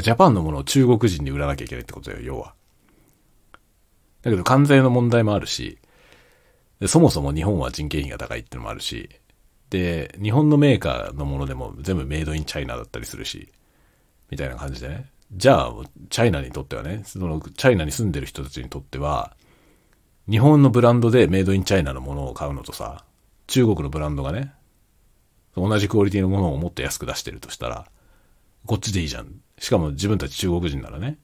[0.00, 2.54] ジャパンのものを中国人に売らなきゃいけないってことだよ、要は。
[4.22, 5.78] だけど関税の問題もあるし、
[6.86, 9.08] そもそも日本は人件費が高いってのもあるし、
[9.70, 13.52] で、日本のメーカーのものでも全部メイドインチャイナだったりするし、
[14.30, 15.10] みたいな感じでね。
[15.32, 15.72] じゃあ、
[16.10, 19.34] チャイナにとってはね、その、チャイナに住んでる人たちにとっては、
[20.28, 23.04] 日本のブランドでメイドインチャイナのものを買うのとさ、
[23.46, 24.52] 中国のブランドがね、
[25.56, 27.86] 同じクオリティのものをもっと安く出してるとしたら、
[28.66, 29.40] こっちでいいじゃん。
[29.62, 31.18] しかも自分たち中国人ならね、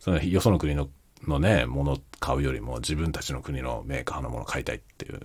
[0.00, 0.88] そのよその国の
[1.28, 5.20] のね、もの買うよりも自分たちの国のメーカーのもの買いたいっていう、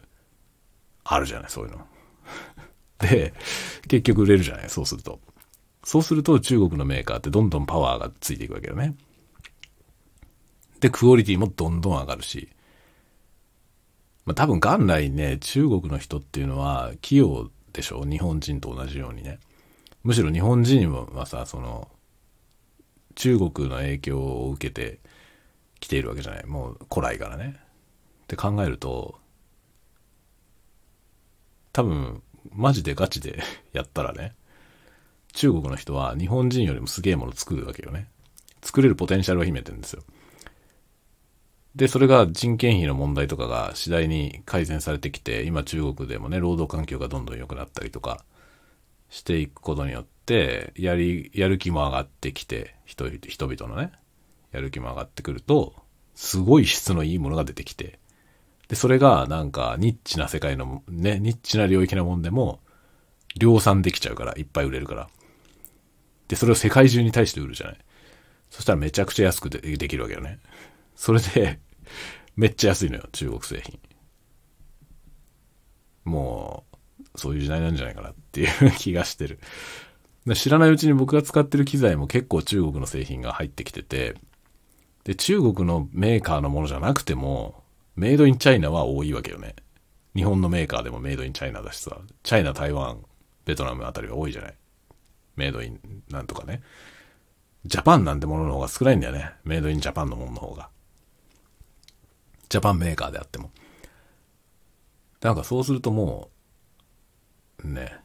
[1.03, 1.87] あるじゃない、そういうの。
[3.01, 3.33] で、
[3.87, 5.19] 結局売れるじゃない、そうすると。
[5.83, 8.95] そうすると中国のメーカーってどんどんパワーがついていくわけよね。
[10.79, 12.49] で、クオリティもどんどん上がるし。
[14.25, 18.05] まあ多分元来ね、中国の人っていうのは器用でしょ？
[18.05, 19.39] 日本人と同じようにね。
[20.03, 21.89] むしろ日本人はさ、その、
[23.15, 24.99] 中国の影響を受けて
[25.79, 26.45] きているわけじゃない。
[26.45, 27.59] もう古来からね。
[28.23, 29.19] って考えると、
[31.71, 32.21] 多分、
[32.51, 33.41] マジでガチで
[33.73, 34.35] やったらね、
[35.33, 38.07] 中国の人は日本人よりもすげえもの作るわけよね。
[38.61, 40.03] 作れるポテンシャルを秘めてるんですよ。
[41.75, 48.23] で、それが人件費の問題とかが次第に改善されてきて、今中国でもね、労働環境がどんどん良くなったりとか
[49.13, 53.91] していくことによって、やり、やる気も上がってきて、人人々のね、
[54.51, 55.75] やる気も上がってくると、
[56.15, 57.99] すごい質のいいものが出てきて、
[58.69, 62.59] で、それがなんかニッチな世界のね、ニッチな領域なもんでも、
[63.37, 65.09] 量産できちゃうから、いっぱい売れるから。
[66.27, 67.77] で、それを世界中に対して売るじゃない。
[68.49, 70.39] そしたらめちゃくちゃ安くでできるわけよね。
[70.95, 71.59] それで、
[72.35, 73.79] めっちゃ安いのよ、中国製品。
[76.03, 76.72] もう、
[77.15, 79.39] そういう時代なんじゃないかなっていう気がしてる。
[80.35, 84.15] 知らないうちに僕が使ってる機材も結構中国の製品が入ってきてて、
[85.03, 87.63] で、中国のメーカーのものじゃなくても、
[87.95, 89.55] メイドインチャイナは多いわけよね。
[90.15, 93.03] 日本のメーカーでもメイドインチャイナだしさ、チャイナ、台湾、
[93.45, 94.55] ベトナムあたりは多いじゃない。
[95.35, 96.61] メイドインなんとかね。
[97.65, 99.31] ジャパンなんてものの方が少ないんだよね。
[99.43, 100.69] メイドインジャパンのものの方が。
[102.49, 103.51] ジャパンメーカーであっても。
[105.21, 106.32] なんかそうするともう、
[107.65, 107.95] ね。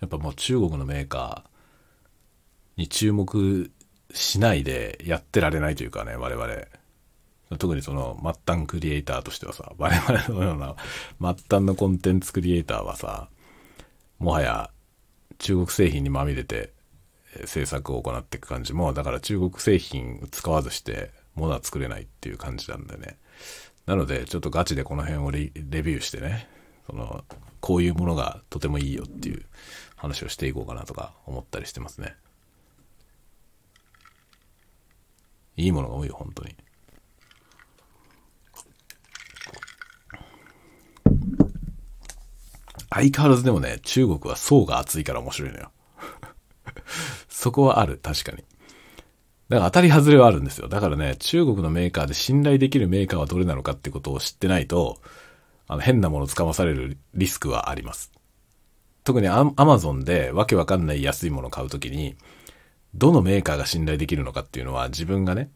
[0.00, 3.70] やっぱもう中国のメーカーに注目
[4.12, 6.48] しないでやってられないというかね、我々。
[7.58, 10.76] 特にその末端クリエイターとしてはさ、我々のような
[11.34, 13.28] 末端のコンテンツクリエイターはさ、
[14.18, 14.70] もはや
[15.38, 16.72] 中国製品にまみれて
[17.46, 23.18] 制作を行っていく感じも、だから中国製品使わずして物は作れないっていう感じなんでね。
[23.86, 26.48] なので、ちょっとガチでこの辺をレビューしてね、
[26.86, 27.24] その、
[27.60, 29.44] こういうものがとてもいいよっていう
[29.96, 32.16] 話をしていこうかなとか思ったりしてますね。
[35.56, 36.56] いいものが多いよ、本当に。
[42.88, 45.70] 相変わらずでもね、中国は層が厚いから面白いのよ。
[47.28, 48.44] そこはある、確かに。
[49.48, 50.68] だから当たり外れはあるんですよ。
[50.68, 55.00] だからね、中国のメーカーで信頼できるメーカーはどれなのかってことを知ってないと、
[55.70, 58.10] あの変なものをつかまされるリスクはあります。
[59.04, 62.16] 特にアマゾンでわけわかんない安いものを買うときに、
[62.92, 65.48] どのメーカーが信頼できるのかっていうのは自分がね、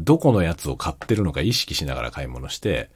[0.00, 2.90] どこのやつを買ってるのか意識しながら買い物して、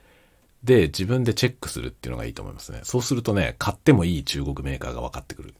[0.64, 2.80] で、自分でチェックするっていうのがいいと思いますね。
[2.82, 5.54] そうするとね、買ってもいい中国メーカーが分かってくる。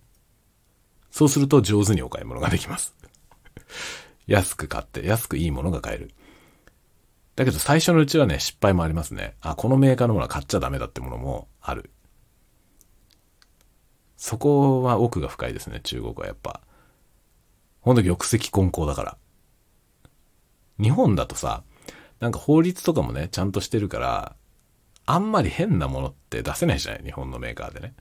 [1.11, 2.94] そうすると上手にお買い物ができます。
[4.27, 6.12] 安く買って、安くいいものが買える。
[7.38, 9.37] だけど最初のうちはね、失敗もありますね。
[9.40, 11.92] あ、このメーカーのものは買っちゃダメだってものもある。
[14.16, 16.62] そこは奥が深いですね、中国はやっぱ。
[17.81, 19.18] ほんと玉石混交だから。
[20.81, 21.62] 日本だとさ、
[22.18, 24.35] なんか法律とかもね、ちゃんとしてるから、
[25.07, 27.05] あんまり変なものって出せないじゃない？
[27.05, 27.94] 日本のメーカーでね。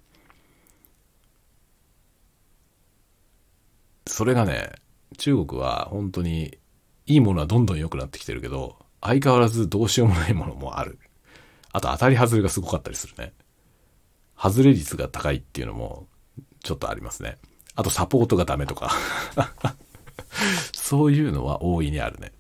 [4.08, 4.72] それがね、
[5.20, 6.58] 中国は本当に
[7.06, 11.00] いいものはどんどん良くなってきてるけど、相変わらずどうしようもないものもある。
[11.72, 13.34] あと当たり外れがすごかったりするね。
[14.38, 16.08] 外れ率が高いっていうのも
[16.64, 17.38] ちょっとありますね。
[17.76, 18.92] あとサポートがダメとか。
[20.74, 22.32] そういうのは大いにあるね。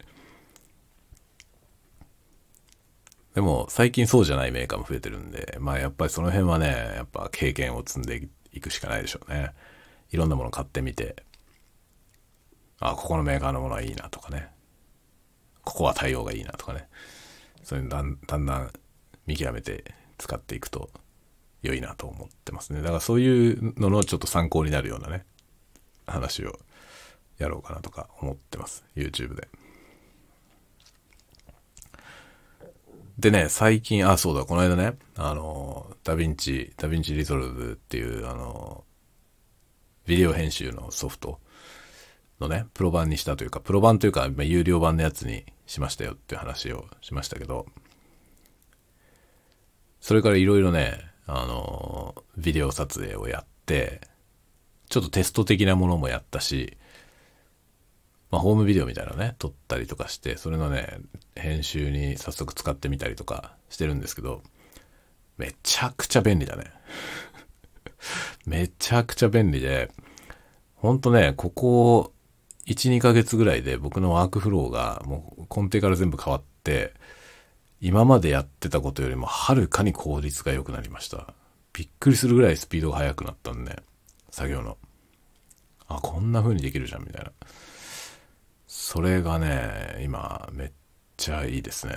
[3.36, 9.54] でも最近そうじゃないメーカーも増えてるんで、まあやっぱりその辺はね、やっぱ経験を積んでいくしかないでしょうね。
[10.12, 11.24] いろんなもの買ってみて、
[12.80, 14.50] あ、ここのメーカーのものはいいなとかね。
[15.67, 16.88] ここは対応がいいなとかね。
[17.62, 18.71] そういうだんだんだん
[19.25, 19.84] 見極めて
[20.17, 20.89] 使っていくと
[21.62, 22.82] 良いなと思ってますね。
[22.82, 25.25] だからそういうののちょっと参考になるようなね、
[26.06, 26.58] 話を
[27.38, 28.86] やろうかなとか思ってます。
[28.95, 29.49] YouTube で。
[33.19, 38.86] でね、最近、あ、そうだ、この間ね、あの、 DaVinci、DaVinci Resolve っていう、あの、
[40.06, 41.41] ビデオ編集のソフト
[42.39, 47.67] のね、プロ版にしたというか、プロ版というか、ま、有料版のやつにしましたよって話をしましたけど、
[50.01, 54.01] それからいろいろね、あの、ビデオ撮影をやって、
[54.89, 56.77] ちょっとテスト的なものもやったし、
[58.32, 60.99] まあ、ホームビデオみたいなのね、撮ったりとかして、それのね、
[61.36, 64.41] 編集に早速使ってみたりとかしてるんですけど、
[65.38, 66.71] めちゃくちゃ便利だね。
[68.45, 69.91] めちゃくちゃ便利で、
[70.75, 72.13] ほんとね、ここ
[72.67, 76.93] 1、2ヶ月ぐらいで僕のワークフローがもう根底から全部変わって、
[77.80, 81.34] 今までやってたことよりもはるかに効率が良くなりました。
[81.71, 83.82] びっくりするぐらいスピードが速くなったんで、
[84.32, 84.77] 作業の。
[85.88, 87.32] あ、こんな風にできるじゃん、みたいな。
[88.67, 90.71] それがね、今、めっ
[91.15, 91.93] ちゃいいですね。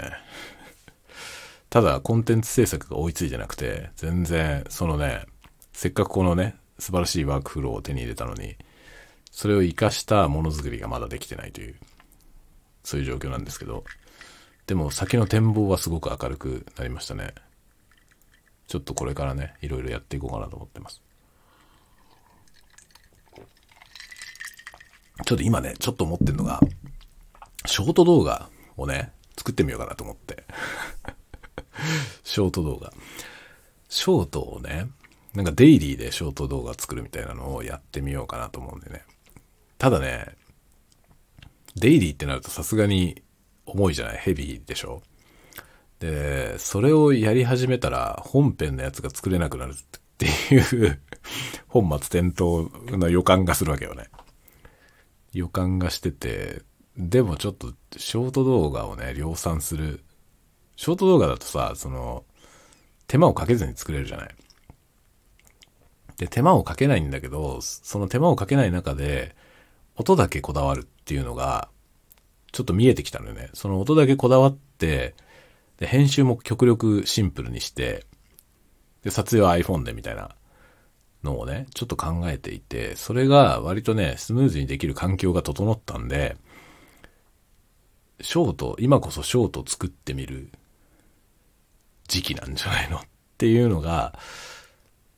[1.68, 5.24] ただ、コンテンツ制作が追いついてなくて、全然、そのね、
[5.72, 8.56] せっかくこのね、素晴らしいワークフローを手に入れたのに、
[9.30, 11.76] それを活かしたものづくりがまだできてないという、
[12.82, 13.84] そういう状況なんですけど、
[14.66, 17.34] でも先の展望はすごく明るくなりましたね。
[18.66, 21.02] ちょっとこれからね、いろいろやっていこうかなと思ってます。
[25.26, 26.60] ちょっと今ね、ちょっと思ってんのが、
[27.66, 30.44] ショート動画をね、作ってみようかなと思って。
[32.24, 32.92] ショート動画。
[33.88, 34.86] ショートをね、
[35.34, 39.04] なんかデイリーでショート動画作るみたいなのをやってみようかなと思うんでね。
[39.80, 40.26] ただね、
[41.74, 43.22] デイリーってなるとさすがに
[43.64, 44.18] 重いじゃない？
[44.18, 45.02] ヘビーでしょ？
[46.00, 49.74] で、それをやり始めたら本編のやつが作れなくなるっ
[50.18, 51.00] ていう
[51.66, 54.10] 本末転倒な予感がするわけよね。
[55.32, 56.60] 予感がしてて、
[56.98, 60.04] でもちょっとショート動画をね、量産する。
[60.76, 62.24] ショート動画だとさ、その、
[63.06, 64.34] 手間をかけずに作れるじゃない？
[66.18, 69.34] で、手間をかけないんだけど、その手間をかけない中で、
[70.00, 71.68] 音だけこだわるっていうのが、
[72.52, 73.50] ちょっと見えてきたのよね。
[73.52, 75.14] その音だけこだわって、
[75.76, 78.06] で、編集も極力シンプルにして、
[79.02, 80.34] で、撮影は iPhone でみたいな
[81.22, 86.36] のをね、ちょっと考えていて、それが割とね、スムーズにできる環境が整ったんで、
[88.22, 90.50] ショート、今こそショート作ってみる
[92.08, 92.98] 時期なんじゃないの？
[92.98, 93.00] っ
[93.38, 94.18] ていうのが、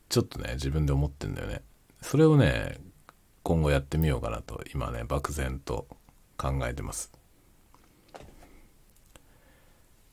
[0.09, 1.61] ちょっとね、自分で思ってんだよね。
[2.01, 2.77] それをね、
[3.43, 5.87] 今後やってみようかなと、今ね、漠然と
[6.37, 7.11] 考えてます。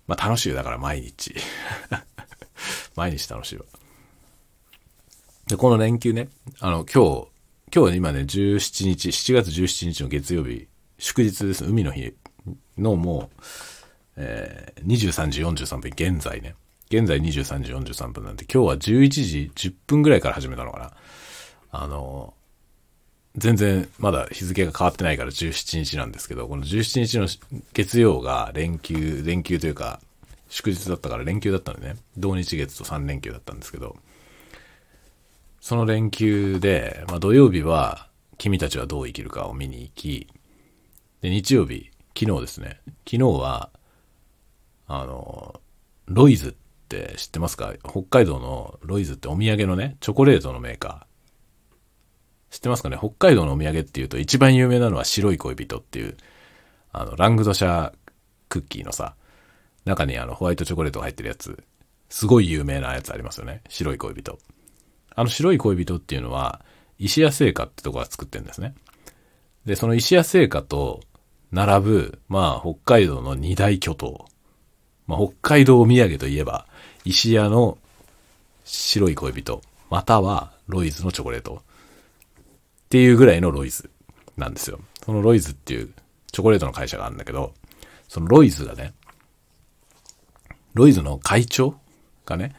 [0.07, 1.35] まあ楽しいよ、だから毎日。
[2.97, 3.65] 毎日楽しいわ。
[5.47, 7.29] で、この連休ね、あの、今日、
[7.73, 10.67] 今日今ね、17日、7月17日の月曜日、
[10.99, 11.65] 祝日です。
[11.65, 12.13] 海の日
[12.77, 13.43] のもう、
[14.17, 16.57] えー、23時43分、現在ね。
[16.91, 20.93] 現在23時43分なんで、今日は11時10分ぐらいから始めたのかな。
[21.71, 22.35] あの、
[23.37, 27.29] 全然まだ日付が変わってないから17日なんですけど、この17日の
[27.73, 30.01] 月曜が連休、連休というか、
[30.49, 33.97] 祝日だったから連休だったんでね、同日月と3連休だったんですけど、
[35.61, 40.27] その連休で、まあ、土曜日は君たちはどう生きるかを見に行き、
[41.21, 42.81] で、日曜日、昨日ですね。
[43.09, 43.71] 昨日は、
[44.89, 45.61] あの、
[46.07, 46.55] ロイズっ
[46.89, 47.75] て知ってますか？
[47.85, 51.10] 北海道のロイズってお土産のね、チョコレートのメーカー。
[52.51, 52.99] 知ってますかね？
[52.99, 56.17] 北海道のお土産っていうと一番有名なのは白い恋人っていう、
[56.93, 57.93] あの、ラングドシャ
[58.49, 59.15] クッキーのさ、
[59.85, 61.63] 中にあのホワイトチョコレートが入ってるやつ、
[62.09, 63.63] すごい有名なやつありますよね。
[63.69, 64.39] 白い恋人。
[65.15, 66.61] あの白い恋人っていうのは、
[66.99, 68.75] 石屋製菓ってとこが作ってるんですね。
[69.65, 71.01] で、その石屋製菓と
[71.53, 74.27] 並ぶ、まあ、北海道の二大巨頭。
[75.07, 76.67] まあ、北海道お土産といえば、
[77.05, 77.79] 石屋の
[78.65, 81.63] 白い恋人、またはロイズのチョコレート。
[82.91, 83.89] っていうぐらいのロイズ
[84.37, 84.81] なんですよ。
[85.05, 85.95] そのロイズっていう
[86.33, 87.55] チョコレートの会社があるんだけど、
[88.09, 88.95] そのロイズがね、
[90.75, 91.77] ロイズの会長
[92.27, 92.57] がね、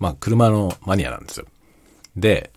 [0.00, 1.46] まあ、車のマニアなんですよ。
[2.16, 2.50] で、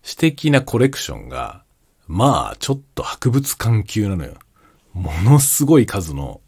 [0.00, 1.62] 私的なコレクションが、
[2.06, 4.32] まあ、ちょっと博物館級なのよ。
[4.94, 6.40] ものすごい数の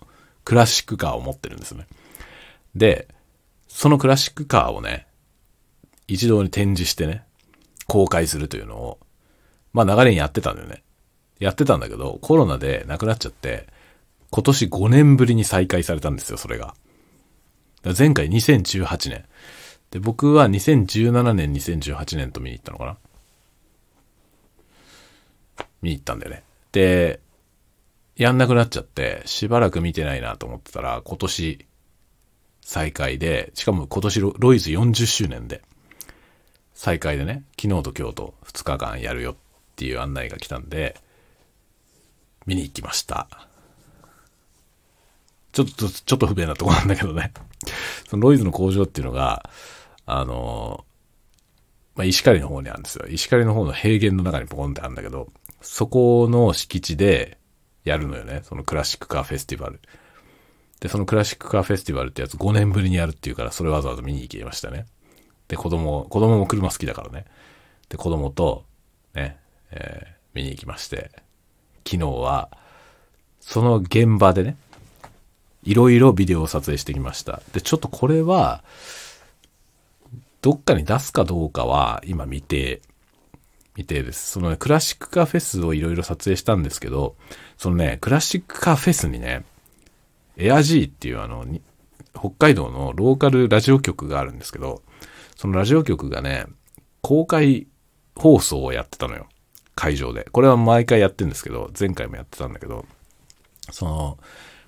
[0.42, 1.86] クラシックカーを持ってるんですよね。
[2.74, 3.08] で、
[3.68, 5.06] そのクラシックカーをね、
[6.06, 7.24] 一堂に展示してね、
[7.86, 8.98] 公開するというのを、
[9.84, 10.82] まあ流れにやってたんだよね。
[11.38, 13.68] やってたんだけど、コロナで亡くなっちゃって、
[14.30, 16.74] 今年5年ぶりに再開されたんですよ、それが。
[17.96, 19.24] 前回2018年。
[19.90, 22.96] で、僕は2017年、2018年と見に行ったのかな
[25.80, 26.42] 見に行ったんだよね。
[26.72, 27.20] で、
[28.16, 31.66] やんなくなっちゃって、しばらく見てないなと思ってたら、今年
[32.62, 35.62] 再開で、しかも今年ロイズ40周年で、
[36.74, 39.47] 再開でね、昨日と今日と2日間やるよって
[39.78, 40.96] ていう案内が来たんで、
[42.46, 43.28] 見に行きました。
[45.52, 47.32] ちょっと、ちょっと不便なとこなんだけどね。
[48.08, 49.48] そのロイズの工場っていうのが、
[50.04, 50.84] あの、
[51.94, 53.06] まあ、石狩の方にあるんですよ。
[53.06, 55.28] 石狩の方の平原の中にポコンってあるんだけど、
[55.60, 57.38] そこの敷地で
[57.84, 58.40] やるのよね。
[58.44, 59.80] そのクラシックカーフェスティバル。
[60.80, 64.86] で、そのクラシックカーフェスティバルってやつ5年ぶりにやるっていうから、それわざわざ見に行きましたね。
[65.48, 67.24] で、子供、子供も車好きだからね。
[67.88, 68.64] で、子供と、
[69.14, 69.38] ね、
[69.70, 71.10] えー、見に行きまして。
[71.86, 72.50] 昨日は、
[73.40, 74.56] その現場でね、
[75.64, 77.42] いろいろビデオを撮影してきました。
[77.52, 78.62] で、ちょっとこれは、
[80.42, 82.80] どっかに出すかどうかは今見て、
[83.76, 84.32] 見てです。
[84.32, 87.16] そのね、クラシックカーフェスをいろいろ撮影したんですけど、
[87.56, 89.44] そのね、クラシックカーフェスにね、
[90.36, 91.44] エアジーっていうあの、
[92.12, 94.82] 北海道のローカルラジオ局があるんですけど、
[95.36, 96.46] そのラジオ局がね、
[97.02, 97.66] 公開
[98.16, 99.28] 放送をやってたのよ。
[99.78, 100.26] 会場で。
[100.32, 102.84] これは毎回やってるんですけど、前回もやってたんだけど、
[103.70, 104.18] その、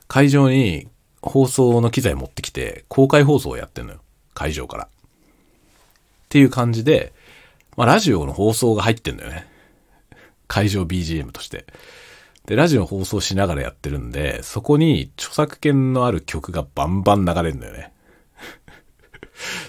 [0.07, 0.87] 会場に
[1.21, 4.01] 放送の機材持ってきて、公開放送をやってんのよ。
[4.35, 4.85] 会場から。
[4.85, 4.89] っ
[6.29, 7.13] ていう感じで、
[7.77, 9.49] まあ、ラジオの放送が入ってんだよね。
[10.47, 11.67] 会場 BGM として。
[12.47, 17.93] で、ラジオ放送しながらやってるんで、そこに著作権のある曲がバンバン流れるんだよね。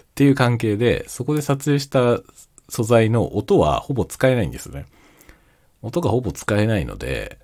[0.02, 2.20] っていう関係で、そこで撮影した
[2.70, 4.86] 素材の音はほぼ使えないんですよね。
[5.82, 7.40] 音がほぼ使えないので、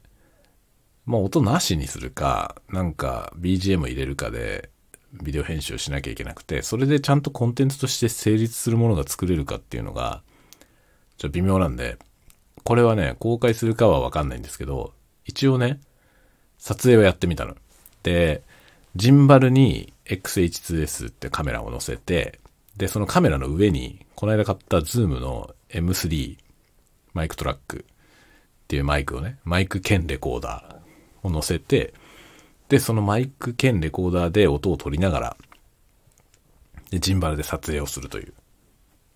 [1.05, 4.69] まあ音なしにするか、なんか BGM 入れるかで
[5.13, 10.21] ビデオ編集しなきゃいけなくて、それでちゃんとコンテンツとして成立するものが作れるかっていうのが、
[11.17, 11.97] ちょっと微妙なんで、
[12.63, 14.93] これはね、公開するかはわかんないんですけど、
[15.25, 15.79] 一応ね、
[16.57, 17.55] 撮影をやってみたの。
[18.03, 18.43] で、
[18.95, 22.39] ジンバルに XH2S ってカメラを載せて、
[22.75, 26.37] で、そのカメラの上に、この間買ったズームの M3
[27.13, 27.85] マイクトラック
[28.67, 31.93] っていうマイクをね、マイク兼レコーダーを載せて、
[32.67, 35.37] で、そのマイク兼レコーダーで音を取りながら、
[36.89, 38.33] で、ジンバルで撮影をするという。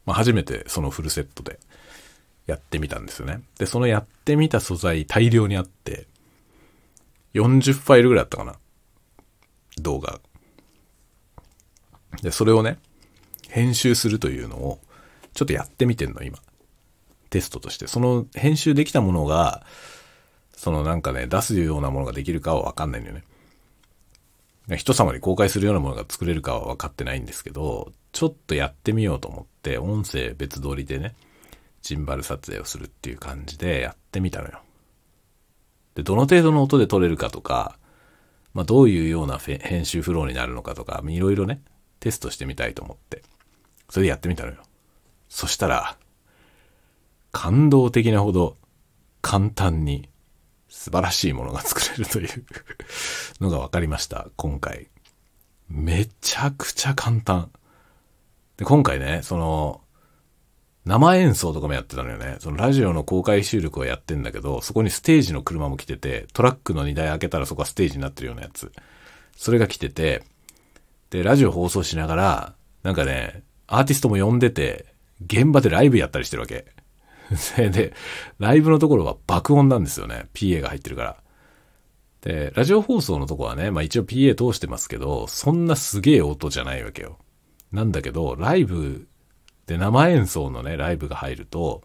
[0.05, 1.59] まあ、初めてそのフルセットで
[2.47, 3.41] やってみたんですよね。
[3.59, 6.07] で、そのやってみた素材大量にあって、
[7.33, 8.55] 40ファイルぐらいあったかな。
[9.81, 10.21] 動画。
[12.21, 12.79] で、それをね、
[13.49, 14.79] 編集するというのを、
[15.33, 16.39] ちょっとやってみてんの、今。
[17.31, 17.87] テストとして。
[17.87, 19.65] その編集できたものが、
[20.55, 24.77] そのなんかね、出すようなものができるかはわかんないんだよね。
[24.77, 31.15] 人様に公開するようなものが作れるかは分かってないんですけど、ちょっとやってみようと思って、音声別撮りでね、
[31.81, 34.61] ジンバル撮影をするっていう感じでやってみたのよ。
[35.95, 37.77] で、どの程度の音で撮れるかとか、
[38.53, 41.61] まあどういうような編集フローになるのかとか、いろいろね、
[41.99, 43.23] テストしてみたいと思って、
[43.89, 44.57] それでやってみたのよ。
[45.27, 45.97] そしたら、
[47.31, 48.57] 感動的なほど
[49.21, 50.09] 簡単に
[50.67, 52.45] 素晴らしいものが作れるという
[53.39, 54.87] のが分かりました、今回。
[55.69, 57.51] めちゃくちゃ簡単。
[58.57, 59.81] で、今回ね、その、
[60.85, 62.37] 生演奏とかもやってたのよね。
[62.39, 68.71] そのラジオの公開収録はやってんだけど、そこにステージの車も来てて、トラックの荷台開けたらそこはステージになってるようなやつ。
[69.35, 70.23] それが来てて、
[71.11, 72.53] で、ラジオ放送しながら、
[72.83, 74.85] なんかね、アーティストも呼んでて、
[75.23, 76.65] 現場でライブやったりしてるわけ。
[77.57, 77.93] で、
[78.39, 80.27] ライブのところは爆音なんですよね。
[80.33, 81.17] PA が入ってるから。
[82.21, 87.17] で、ラジオ放送のとこはね、まあ一応 PA 通してますけど、そんなすげえ音じゃないわけよ。
[87.71, 89.07] なんだけど、ライブ
[89.65, 91.83] で生演奏のね、ライブが入ると、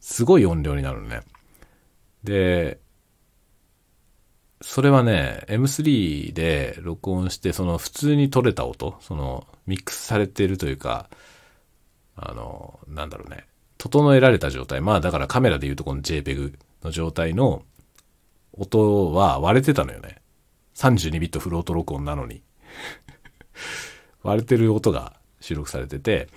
[0.00, 1.22] すごい音量になるのね。
[2.22, 2.78] で、
[4.60, 11.08] それはね、M3 で録音して、その普通に撮れた音、そのミックスされてるというか、
[12.16, 13.46] あの、なんだろうね、
[13.84, 14.80] 整えられた状態。
[14.80, 17.64] まあだからカメラで言うとこの JPEG の状態の
[18.54, 20.22] 音は割れてたのよね。
[20.74, 22.42] 32ビットフロート録音なのに
[24.24, 26.30] 割れてる音が収録されてて、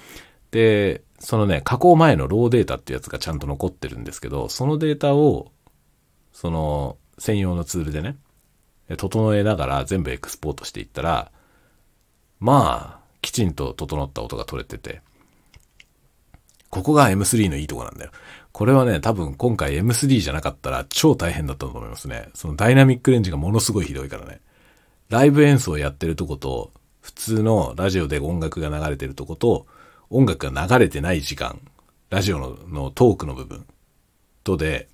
[0.51, 5.53] で、そのね、加工前のローデータってやつがちゃんと残ってるんですけど、そのデータを、
[6.33, 8.17] その専用のツールでね、
[8.97, 11.31] 整えながら全部エクスポートしていったら、
[12.41, 15.01] まあ、きちんと整った音が取れてて、
[16.69, 18.11] ここが M3 のいいとこなんだよ。
[18.51, 22.29] これはね、多分今回 M3 じゃなかったら超大変だったと思いますね。
[22.33, 24.41] そのダイナミックレンジがものすごいひどいからね。
[25.09, 29.67] ライブ演奏やってるとこと、普通のラジオで音楽が流れてるとこと、
[30.09, 31.61] 音楽が流れてない時間、
[32.09, 33.65] ラジオののトークの部分
[34.43, 34.89] とで、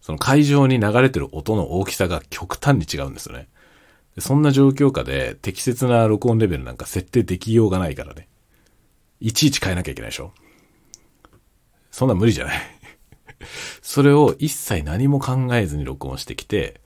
[0.00, 3.48] その会場に流れてる音の大きさが極端に違うんですよね。
[4.18, 8.28] そんな状況下で適切な録音レベルなんか設定できようがないからね。
[9.20, 10.32] いちいち変えなきゃいけないでしょ
[11.98, 12.60] そんな無理じゃない。
[13.82, 16.80] それを一切何も考えずに録音してきて、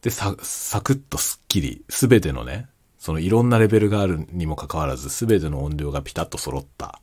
[0.00, 2.68] で、さ、サクッとスッキリ、すべてのね、
[2.98, 7.00] そのいろんなレベルがあるにもかかわらず、すべての音量がピタッと揃った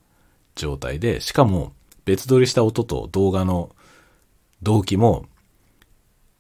[0.55, 1.73] 状態で、しかも
[2.05, 3.75] 別撮りした音と動画の
[4.61, 5.25] 同期も、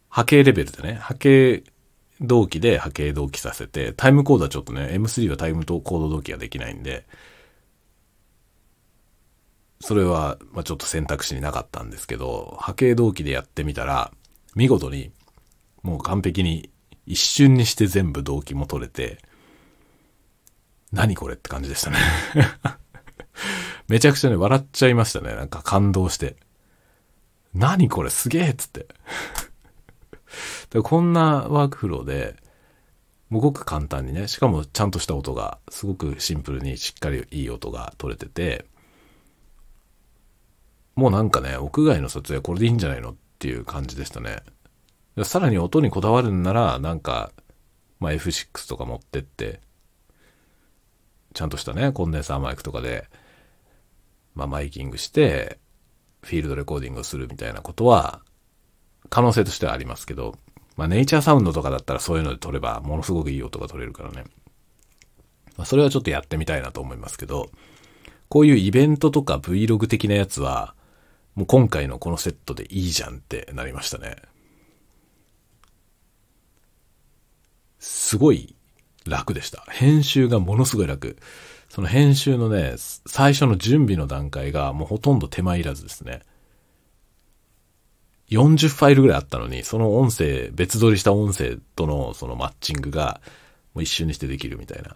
[0.07, 1.63] 波形レベルでね、波形
[2.21, 7.05] 同期で波形同期させて、タイムコードはちょっとね、M3 はタイムコード同期ができないんで、
[9.81, 14.11] それは、まあ、ちょっと選択肢になかったんですけど、波形同期でやってみたら、
[14.55, 15.11] 見事に、
[15.81, 16.69] もう完璧に
[17.05, 19.17] 一瞬にして全部動機も取れて、
[20.91, 21.97] 何これって感じでしたね
[23.87, 25.33] めちゃくちゃね、笑っちゃいましたね。
[25.35, 26.35] なんか感動して。
[27.53, 28.87] 何これすげえっつって
[30.69, 30.81] で。
[30.81, 32.35] こんなワークフローで、
[33.31, 38.65] すごく簡単にね、しかもちゃんとした音が、すごくシンプルにしっかりいい音が取れてて、
[40.95, 44.43] もうなんかね、屋外の撮影これでいいんじゃないのっていう感じでしたね。
[45.23, 47.31] さらに音にこだわるんなら、なんか、
[47.99, 49.61] まあ、F6 とか持ってって、
[51.33, 53.07] ちゃんとしたね、コンデンサーマイクとかで、
[54.35, 55.59] まあ、マイキングして、
[56.21, 58.21] フィールドレコーディングをするみたいなことは、
[59.09, 60.35] 可能性としてはありますけど、
[60.77, 64.23] まあ、ネイチャーサウンドとかだったらそういうので撮れば、ものすごくいい音が取れるからね。
[65.57, 67.49] まあ、それはちょっとやってみたいなと思いますけど、
[68.29, 70.75] こういうイベントとか Vlog 的なやつは、
[71.35, 74.15] もう今回のこのセットでいいじゃんってなりましたね。
[77.79, 78.55] すごい
[79.05, 79.65] 楽でした。
[79.69, 81.17] 編集がものすごい楽。
[81.69, 86.21] その編集のね、最初の準備の段階がもうほとんど手間いらずですね。
[88.29, 93.21] 40ファイルぐらいあったのに、その音声、別撮りした音声とのそのマッチングが
[93.73, 94.95] もう一瞬にしてできるみたいな。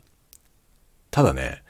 [1.11, 1.63] ただね、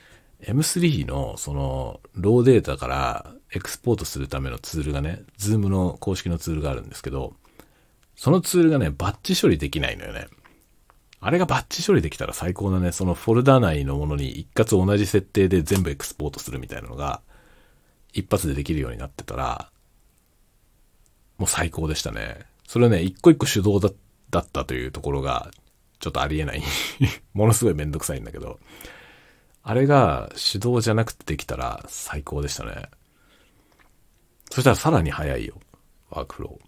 [0.47, 7.33] M3 のそのローデータからエクスポートするためのツールがね、 ZOOM の公式のツールがあるんですけど、
[8.15, 10.27] そのツールがね、バッチ処理できないのよね。
[11.19, 12.91] あれがバッチ処理できたら最高だね。
[12.91, 17.21] そのフォルダ内のものに一括同じ設定で全部エクスポートするみたいなのが、
[18.13, 19.71] 一発でできるようになってたら、
[21.37, 22.39] もう最高でしたね。
[22.67, 23.89] それね、一個一個手動だ
[24.29, 25.49] だったというところが、
[25.99, 26.61] ちょっとありえない
[27.33, 28.59] ものすごいめんどくさいんだけど、
[29.67, 32.83] あれが手動じゃなくてできたら最高でしたね。
[34.51, 35.59] そしたらさらに早いよ。
[36.11, 36.65] ワークフロー。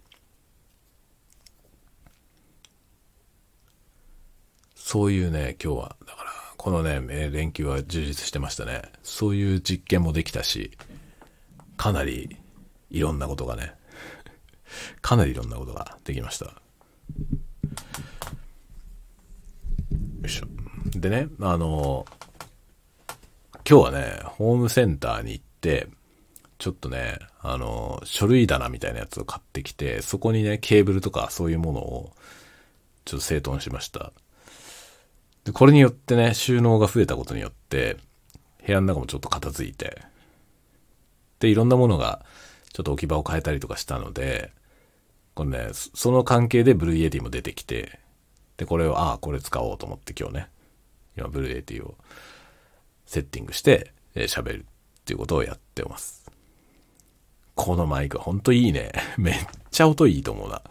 [4.74, 8.82] そういうね、今日は、だから、このね、連休は充実してましたね。
[9.04, 10.76] そういう実験もできたし、
[11.76, 12.36] かなり
[12.90, 13.74] いろんなことがね、
[15.02, 16.46] かなりいろんなことができました。
[16.46, 16.52] よ
[20.24, 20.48] いしょ。
[20.98, 22.04] でね、あの、
[23.70, 25.88] 今日はね、ホームセンターに行って、
[26.56, 32.12] ちょっとね、あの、書類棚みたいなやつを買ってきて、そこにね、ケーブルとかそういうものを、
[33.04, 34.14] ちょっと整頓しました。
[35.44, 37.98] で、これによってね、収納が増えたことによって、
[38.66, 40.00] 部屋の中もちょっと片付いて、
[41.38, 42.24] で、いろんなものが、
[42.72, 44.50] ちょっと置き場を変えたりとかしたので、
[45.34, 48.00] これね、その関係でブルーエティも出てきて、
[48.56, 50.48] で、これを、ああ、これ使おうと思って今日ね、
[51.18, 51.96] 今ブルーエティを
[53.08, 54.66] セッティングして、えー、喋る
[55.00, 56.30] っていうことをやってます。
[57.54, 58.92] このマイクほんといいね。
[59.16, 59.34] めっ
[59.70, 60.62] ちゃ音いいと思うな。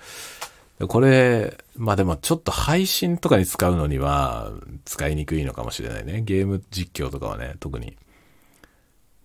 [0.87, 4.51] これ、まあでもちょっと配信とかに使うのには
[4.85, 6.21] 使いにくいのかもしれないね。
[6.21, 7.97] ゲーム実況とかはね、特に。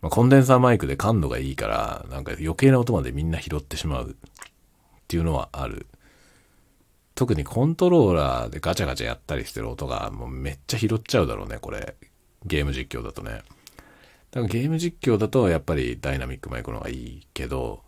[0.00, 4.14] まあ、コンデンサーマイクで感度がいいから、なんか余計な音までみんな拾ってしまうっ
[5.06, 5.86] ていうのはある。
[7.14, 11.94] 特にコントローラーでガチャガチャやったりしてる音がもうめっちゃ拾っちゃうだろうね、これ。
[12.44, 13.42] ゲーム実況だとね。
[14.30, 17.82] だからゲーム実況だとやっぱりダイナミックマイクの方がいいけど、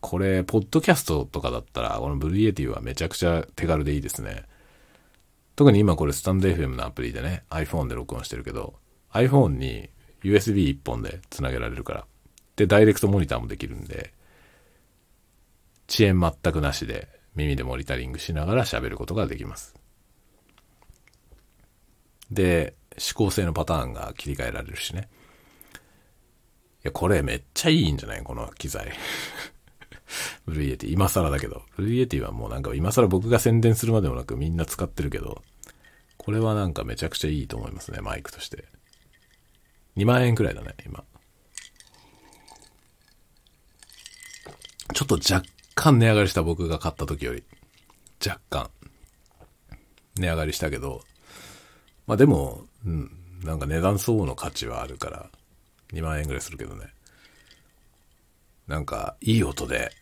[0.00, 4.44] これ、ポッドキャストとかだったら、この Blue Yeti はめちゃくちゃ手軽でいいですね。
[5.56, 8.74] 特に今これスタンド FM のアプリでね、iPhone で録音してるけど、
[9.12, 9.90] iPhone に
[10.22, 12.06] USB1 本で繋げられるから。
[12.56, 14.14] で、ダイレクトモニターもできるんで、
[15.88, 19.74] 遅延全くなしで耳でモニタリングしながら喋ることができます。
[22.30, 25.08] で、指向性のパターンが切り替えられるしね。
[26.82, 28.22] いや、これめっちゃいいんじゃない？
[28.22, 28.92] この機材。
[30.46, 30.92] Blue Yeti。
[30.92, 31.62] 今更だけど。
[31.76, 35.42] Blue Yeti はもうなんか今更僕が宣伝するまでもなくみんな使ってるけど、
[36.16, 38.64] これはなんかめちゃくちゃいいと思いますね、マイクとして。
[39.96, 41.04] 2万円くらいだね、今。
[44.92, 47.44] ちょっと若干値上がりした僕が買った時より。
[48.24, 48.70] 若干。
[50.16, 51.02] 値上がりしたけど、
[52.10, 53.08] まあでも、うん、
[53.44, 55.30] なんか値段相応の価値はあるから、
[55.92, 56.88] 2万円ぐらいするけどね。
[58.66, 59.92] なんか、いい音で、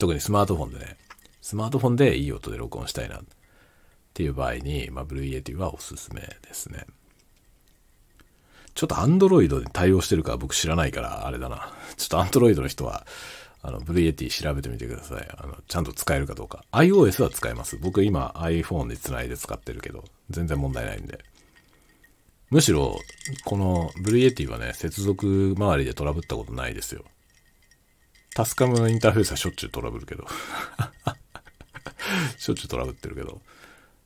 [0.00, 0.96] 特にスマートフォンでね、
[1.40, 3.20] スマートフォンでいい音で録音したいなっ
[4.12, 6.84] ていう場合に、まあ、 Blue Yeti はおすすめですね。
[8.74, 11.72] ちょっとアンドロイドに対応してるか僕知らないから、あれだな。
[11.96, 13.06] ちょっとアンドロイドの人は、
[13.62, 15.28] あの、 Blue Yeti 調べてみてください。
[15.38, 16.64] あの、ちゃんと使えるかどうか。
[16.72, 17.76] iOS は使えます。
[17.76, 21.18] 僕今 iPhone で繋いで使ってるけど、全然問題ないんで。
[22.50, 22.98] むしろ、
[23.44, 27.04] この Blue Yeti はね、接続周りでトラブったことないですよ。
[28.34, 30.26] タスカムのインターフェースはしょっちゅうトラブるけど。
[32.38, 33.40] しょっちゅうトラブってるけど。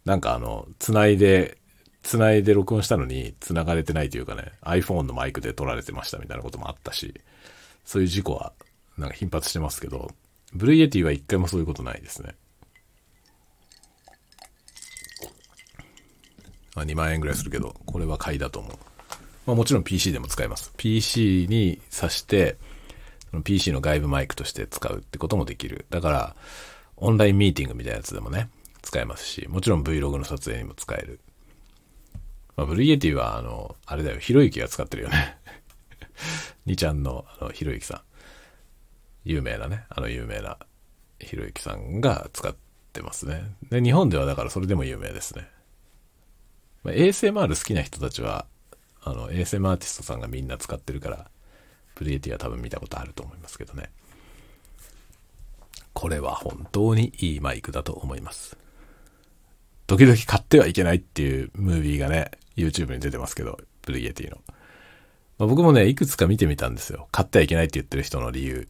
[0.05, 1.59] なんかあの、繋いで、
[2.03, 7.21] 繋いで録音したのに繋がれてないというかね、iPhone のマイクで撮られてましたみたいなこともあったし、
[7.85, 8.53] そういう事故は
[8.99, 10.11] なんか頻発してますけど、
[10.53, 12.35] ブルーエティは一回もそういうことないですね。
[16.75, 18.73] まあ、2万円ぐらいするけど、これは買いだと思う。
[19.47, 20.73] まあもちろん PC でも使えます。
[20.77, 22.57] PC に挿して、
[23.33, 25.87] の PC の外部マイクとして使うってこともできる。
[25.91, 26.37] だから、
[26.97, 28.49] オンラインミーティングみたいなやつでもね、
[28.83, 31.21] 使えますし、もちろん Vlog の撮影にも使える。
[32.57, 35.39] まあ、ブルイエティは、あの、あれだよ、ひろゆきが使ってるよね。
[36.67, 38.01] 2ちゃんの、あの、ひろゆきさん。
[39.25, 40.59] 有名なね、あの有名な
[41.21, 42.55] ひろゆきさんが使っ
[42.93, 43.55] てますね。
[43.71, 45.49] で、日本ではだからそれでも有名ですね。
[46.83, 48.47] まあ、ASMR 好きな人たちは、
[49.03, 51.31] あの、ASMR アーティストさんがみんな使ってるから、
[51.95, 53.91] Blue Yeti は多分見たことあると思いますけどね。
[55.93, 58.57] これは本当にいいマイクだと思います。
[59.87, 64.39] 時々買ってはいけないっていうムービーがね、YouTube に出てますけど、 Blue Yeti の。
[65.39, 67.09] まあ、僕もね、いくつか見てみたんですよ。
[67.13, 68.69] 買ってはいけないって言ってる人の理由。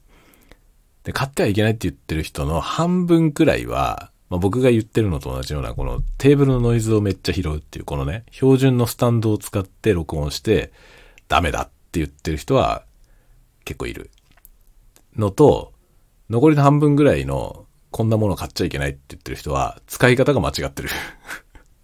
[1.05, 10.73] で、買ってはいけないって言ってる人の半分くらいは、まあ、僕が言ってるのと同じような、このテーブルのノイズをめっちゃ拾うっていう、このね、標準のスタンドを使って録音して、
[11.29, 12.87] ダメだって言ってる人は
[13.67, 14.11] 結構いる。
[15.19, 15.75] のと、
[16.31, 20.89] 残りの半分ぐらいの、こんなもの買っちゃいけないって言ってる人は、使い方が間違ってる。
[20.89, 20.93] っ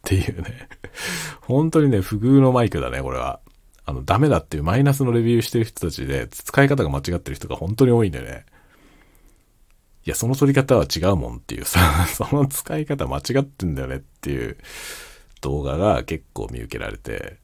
[0.04, 0.70] ていうね。
[1.42, 3.40] 本当にね、不遇のマイクだね、これは。
[3.84, 8.46] あの、ダメだっていうマイナスのレビューしてる人たちで、使い方が間違ってる人が本当に多いんだよね。
[10.08, 11.78] いや、その取り方は違うもんっていうさ、
[12.08, 14.56] その使い方間違ってんだよねっていう
[15.42, 17.36] 動画が結構見受けられて、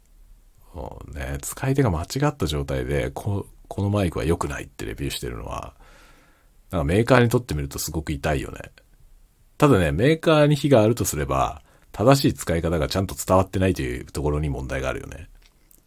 [0.72, 5.74] もうね、使い手が間違った状態で、ここのマイクは良くないってレビューしてるのは、
[6.70, 8.60] なんかメーカーにとってみるとすごく痛いよね。
[9.58, 11.60] ただね、メーカーに非があるとすれば、
[11.92, 15.28] 正しい使い方がちゃんと伝わってないというところに問題があるよね。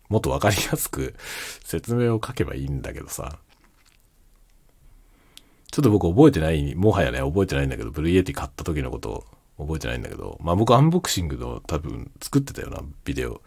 [0.10, 1.16] もっとわかりやすく
[1.64, 3.40] 説明を書けばいいんだけどさ。
[5.72, 9.26] ちょっと僕覚えてない、もはやね、覚えてないんだけど、 Blue Yeti 買った時のこと
[9.58, 13.42] 覚えてないんだけど、まあ僕アンボクシングの多分作ってたようなビデオ。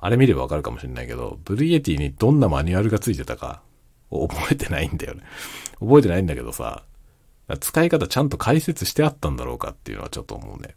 [0.00, 3.62] あれ見ればわかるかもしれないけど、ブルーイエティにどんなマニュアルがついてたか、
[4.10, 5.22] 覚えてないんだよね。
[5.78, 6.82] 覚えてないんだけどさ、
[7.60, 10.74] 使い方ちゃんと解説してあったんだろうかっていうのはちょっと思うね。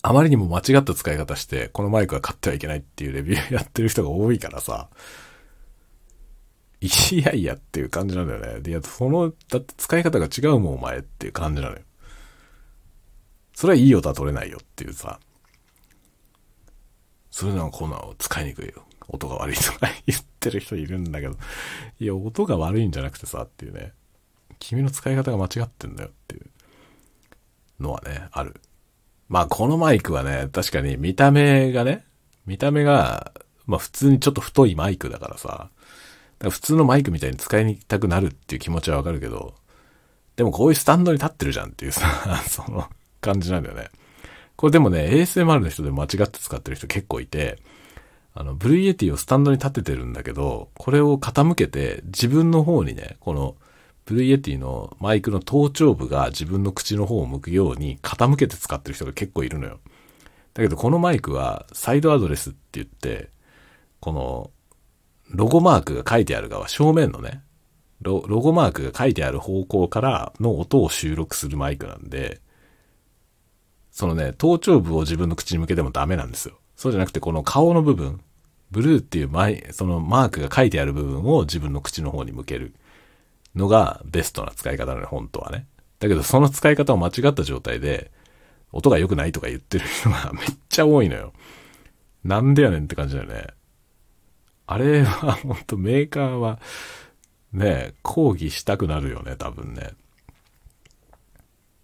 [0.00, 4.88] あまりにも間違った使い方して、このマイクは買ってはいけないっていうレビューやってる人が多いからさ、
[6.82, 8.60] いやいやっていう感じなんだよね。
[8.60, 11.82] で、いや、その、だって使い方が違うもんお前っていう感じなのよ。
[13.54, 15.20] それはいい音は取れないよっていうさ。
[17.30, 18.84] それなのこんなの使いにくいよ。
[19.08, 21.36] 音が悪いとか言ってる人いるんだけど。
[22.00, 23.92] いや、音が悪いんじゃなくてさっていうね。
[24.58, 26.46] 君の使い方が間違ってんだよっていう
[27.80, 28.60] のはね、ある。
[29.28, 32.04] まあ、このマイクはね、確かに見た目がね、
[32.44, 33.32] 見た目が、
[33.66, 35.70] まあ普通にちょっと太いマイクだからさ、
[36.50, 39.54] 普通のマイクみたいに使いたくなるっていう気持ちはわかるけど、
[40.36, 42.88] でもこういうスタンドに立ってるじゃんっていうさ、 その
[43.20, 43.88] 感じなんだよね。
[44.56, 47.58] これでもね、ASMR の人で間違って使ってる人結構いて、
[48.34, 53.56] あの、ブルーイエティをスタンドに立ててるんだけど、これを傾けて自分の方にね、この、
[54.04, 59.78] ブルーイエティのマイクの頭頂部が自分の口の方を向くように傾けて使ってる人が結構いるのよ。
[60.54, 63.30] だけどこのマイクはサイドアドレスって言って、
[64.00, 64.50] この、
[65.32, 67.42] ロゴマークが書いてある側、正面のね、
[68.02, 72.40] ロロゴマークが書いてある方向からの音を収録するマイクなんで、
[73.90, 76.58] そのね、頭頂部を自分の口に向けてもダメなんですよ。
[76.76, 78.20] そうじゃなくて、この顔の部分、
[78.70, 82.74] ブルーっていうマイ、そのマークが書いてある部分を自分の口の方に向ける
[83.54, 85.66] のがベストな使い方なのよ、本当はね。
[85.98, 88.10] だけど、その使い方を間違った状態で、
[88.72, 91.32] 音が良くないとか言ってる人がめっちゃ多いのよ。
[92.24, 93.48] なんでやねんって感じだよね。
[94.66, 96.60] あれは、本当メーカーは、
[97.52, 99.90] ね、抗議したくなるよね、多分ね。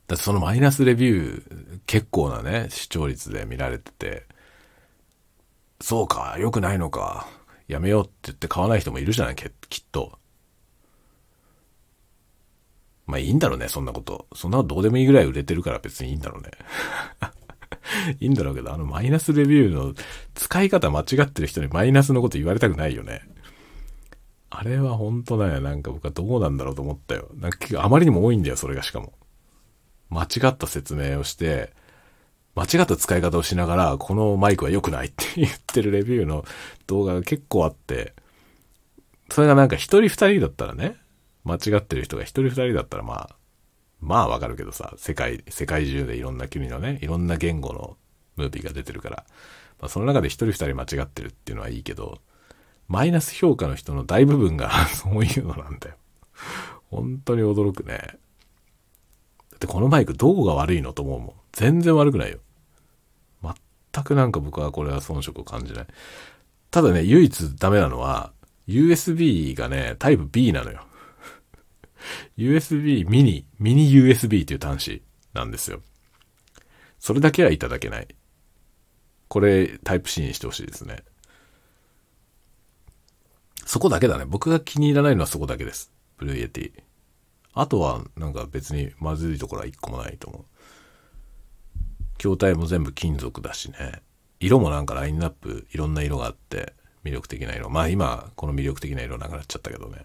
[0.06, 4.26] だってそのマイナスレビュー、結構なね、視聴率で見られてて、
[5.80, 7.28] そうか、良くないのか、
[7.68, 9.50] やめようって言って買わない人もいるじゃない、きっ
[9.92, 10.18] と。
[13.06, 14.26] まあいいんだろうね、そんなこと。
[14.34, 16.50] そんなどうでもいいぐらい売れてるから別にいいんだろうね。
[18.20, 19.94] いいんだろうけど、あのマイナスレビューの
[20.34, 23.22] 使い方間違ってる人にマイナスのこと言われたくないよね。
[24.50, 25.60] あれは本当だよ。
[25.60, 27.28] なんか僕はどうなんだろうと思ったよ。
[27.36, 29.12] なんかあまりにも多いんだよ、それがしかも。
[30.10, 31.72] 間違った説明をして、
[32.54, 36.44] 間違った使い方をしながら、このマイクは良くないって 言ってるレビューの
[36.86, 38.14] 動画が結構あって、
[39.30, 40.96] それがなんか一人二人だったらね、
[41.44, 43.36] 間違ってる人が一人二人だったらまあ、
[44.00, 47.96] まあわかるけどさ、世界、世界中でいろんな国のね、いろんな言語の
[48.36, 49.24] ムービーが出てるから、
[49.80, 52.18] まあその中で一人二人間違ってるっていうのはいいけど、
[52.86, 55.96] マイナス評価の人の大部分が そういうのなんだよ。
[56.90, 57.98] 本当に驚くね。
[57.98, 61.32] だってこのマイクどこが悪いのと思うもん。
[61.52, 62.38] 全然悪くないよ。
[63.92, 65.86] 全くなんか僕はこれは遜色を感じない。
[66.70, 68.32] ただね、唯一ダメなのは、
[68.68, 70.84] USB がね、タイプ B なのよ。
[72.36, 75.02] USB ミニ、ミニ USB っていう端子
[75.34, 75.80] なんですよ。
[76.98, 78.08] それだけはいただけない。
[79.28, 81.02] これタイプ C にしてほしいですね。
[83.66, 84.24] そこだけだね。
[84.24, 85.92] 僕が気に入らないのはそこだけです。
[86.16, 86.72] ブルーイエティ。
[87.52, 90.44] あとはなんか別にまずいところは一個もないと思う。
[92.16, 94.02] 筐体も全部金属だしね。
[94.40, 96.72] 色もなんかラインナップいろんな色があって
[97.04, 97.68] 魅力的な色。
[97.68, 100.04] まあ今この魅力的な色なくなっちゃったけどね。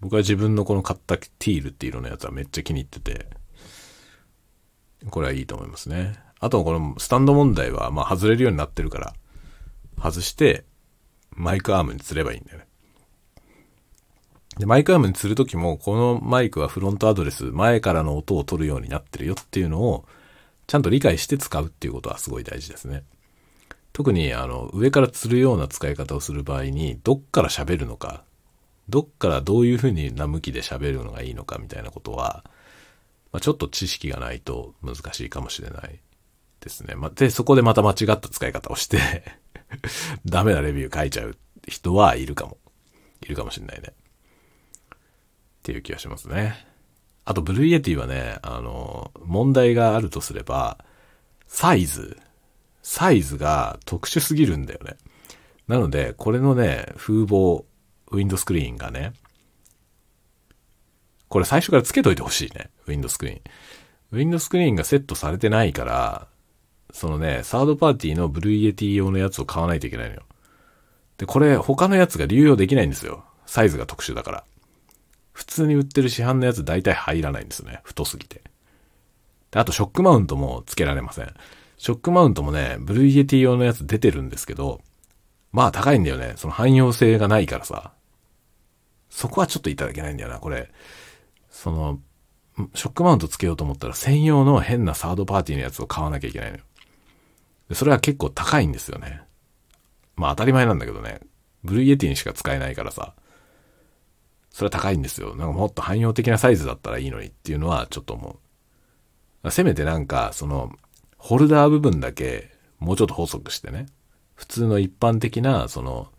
[0.00, 3.26] 僕は自分のこの買ったティールっていう色のやつはめっちゃ気に入ってて、
[5.10, 6.14] これはいいと思いますね。
[6.40, 9.14] あとこのスタンド問題は、まあ外れるようになってるから、
[10.02, 10.64] 外して、
[11.30, 12.66] マイクアームに釣ればいいんだよね。
[14.58, 20.06] で、マイクアームに釣るときも、このマイクはフロントアドレス、前からの音を取るようになってるよっていうのを、
[20.66, 23.04] ちゃんと理解して使うっていうことはすごい大事ですね。
[23.92, 28.24] 特に、あの、上から釣るような使い方をする場合に、どっから喋るのか、
[28.90, 32.44] どっからどういうふうにな向きで喋るのがいいのかみたいなことは、
[33.32, 36.00] まあ、ちょっと知識がないと難しいかもしれない
[36.60, 36.94] ですね。
[36.94, 38.98] ま、で、そこでまた間違った使い方をして
[40.26, 41.36] ダメなレビュー書いちゃう
[41.66, 42.58] 人はいるかも。
[43.22, 43.92] いるかもしれないね。
[43.92, 44.96] っ
[45.62, 46.66] ていう気がしますね。
[47.24, 50.78] あと、ブルーイエティはね、あの、問題があるとすれば、
[51.46, 52.18] サイズ。
[52.82, 54.96] サイズが特殊すぎるんだよね。
[55.68, 57.64] なので、これのね、風防、
[58.10, 59.12] ウィンドスクリーンがね、
[61.28, 62.70] これ最初からつけといてほしいね。
[62.86, 63.40] ウィンドスクリーン。
[64.12, 66.26] ウィンドスクリーンがセットされてないから、
[66.92, 70.22] そのね、サードパーティーのブルーイエティ用のやつを買わないといけないのよ。
[71.18, 73.24] で、これ他のやつが流用できないんですよ。
[73.46, 74.44] サイズが特殊だから。
[75.32, 77.80] 普通に売ってる市販のやつ大体入らないんですね。
[77.84, 78.42] 太すぎて。
[79.52, 81.32] で、あとショックマウントも付けられません。
[81.78, 84.80] ショックマウントもね、ブルーイエティ用のやつ出てるんですけど、
[85.52, 86.34] まあ高いんだよね。
[86.36, 87.92] その汎用性がないからさ。
[89.10, 90.70] そこはちょっといただけないんだよな、これ。
[91.50, 92.00] その、
[92.74, 96.64] ショックマウントつけようと思ったら専用の変なサードパーティーのやつを買わなきゃいけないのよ。
[97.72, 99.22] それは結構高いんですよね。
[100.16, 101.20] まあ当たり前なんだけどね。
[101.64, 103.14] ブルーイエティにしか使えないからさ。
[104.50, 105.36] それは高いんですよ。
[105.36, 108.38] なんかもっと汎用的なサイズだったらいいのにっていうのはちょっと思
[109.42, 109.50] う。
[109.50, 110.72] せめてなんか、その、
[111.16, 113.86] ホルダー部分だけもうちょっと細くしてね。
[114.34, 116.10] 普通の一般的な、その、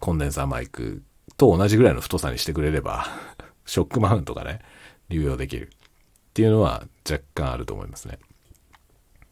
[0.00, 1.02] コンデンサーマイク
[1.36, 3.06] と同じぐらいの太さにしてくれれば、
[3.66, 4.60] ショックマウントがね、
[5.08, 8.18] 流用できるっていうのは若干あると思いますね。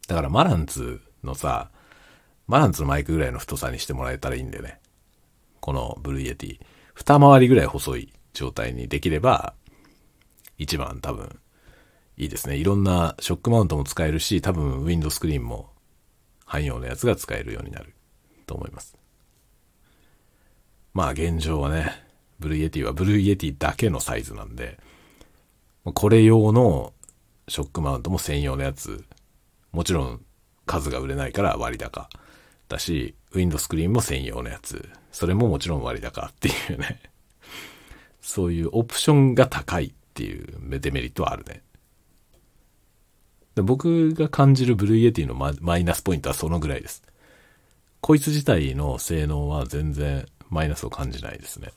[0.07, 1.71] だからマランツのさ、
[2.47, 4.81] マランツのマイクぐらいの太さにしてもらえたらいいんだよね。
[5.61, 6.61] このブルーイエティ。
[6.95, 9.55] 二回りぐらい細い状態にできれば、
[10.57, 11.39] 一番多分
[12.17, 12.57] いいですね。
[12.57, 15.71] いろんなショックマウントも使えるし、多分ウィンドスクリーンも
[16.45, 17.95] 汎用のやつが使えるようになる
[18.47, 18.98] と思います。
[20.99, 21.93] まあ現状はね、
[22.41, 24.81] ブルーイエティはブルーイエティだけのサイズなんで、
[25.85, 26.93] これ用の
[27.47, 29.05] ショックマウントも専用のやつ、
[29.71, 30.21] もちろん
[30.67, 32.09] 数が売れないから割高
[32.69, 34.89] だし、ウィンドスクリーンも専用のやつ。
[35.13, 37.01] それももちろん割高っていうね。
[38.21, 41.63] そういうオプションが高いっていうデメリットはあるね。
[43.55, 47.05] で僕が感じるブルーイエティのマイナスポイントはそのぐらいです。
[48.01, 51.73] こいつ自体の性能は全然マイナスを感じないですね。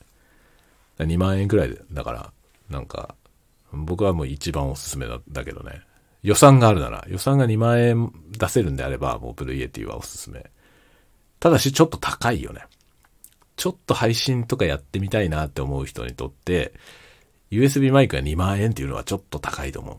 [0.98, 2.32] 2万円くらいだから、
[2.68, 3.14] なんか、
[3.72, 5.80] 僕はもう一番おすすめなんだけどね。
[6.22, 10.50] 予算があるなら、予算が2万円出せるんであれば、もうブルーイエティはおすすめ。
[11.40, 12.64] ただし、ちょっと高いよね。
[13.56, 16.72] ちょっと配信とかやってみたいなって思う人にとって、
[17.50, 19.92] USB マイクが2万円っていうのはちょっと高いと思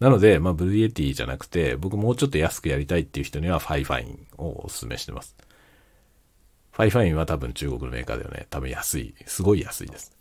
[0.00, 0.04] う。
[0.04, 5.36] なので、まあ、ブルーイエティじゃなくて、僕もうちょっと安くやりたいっていう人には、ファイファインをお勧めしてます。
[6.78, 8.46] ファイファインは多分中国のメーカーだよね。
[8.50, 9.12] 多分安い。
[9.26, 10.16] すごい安いです。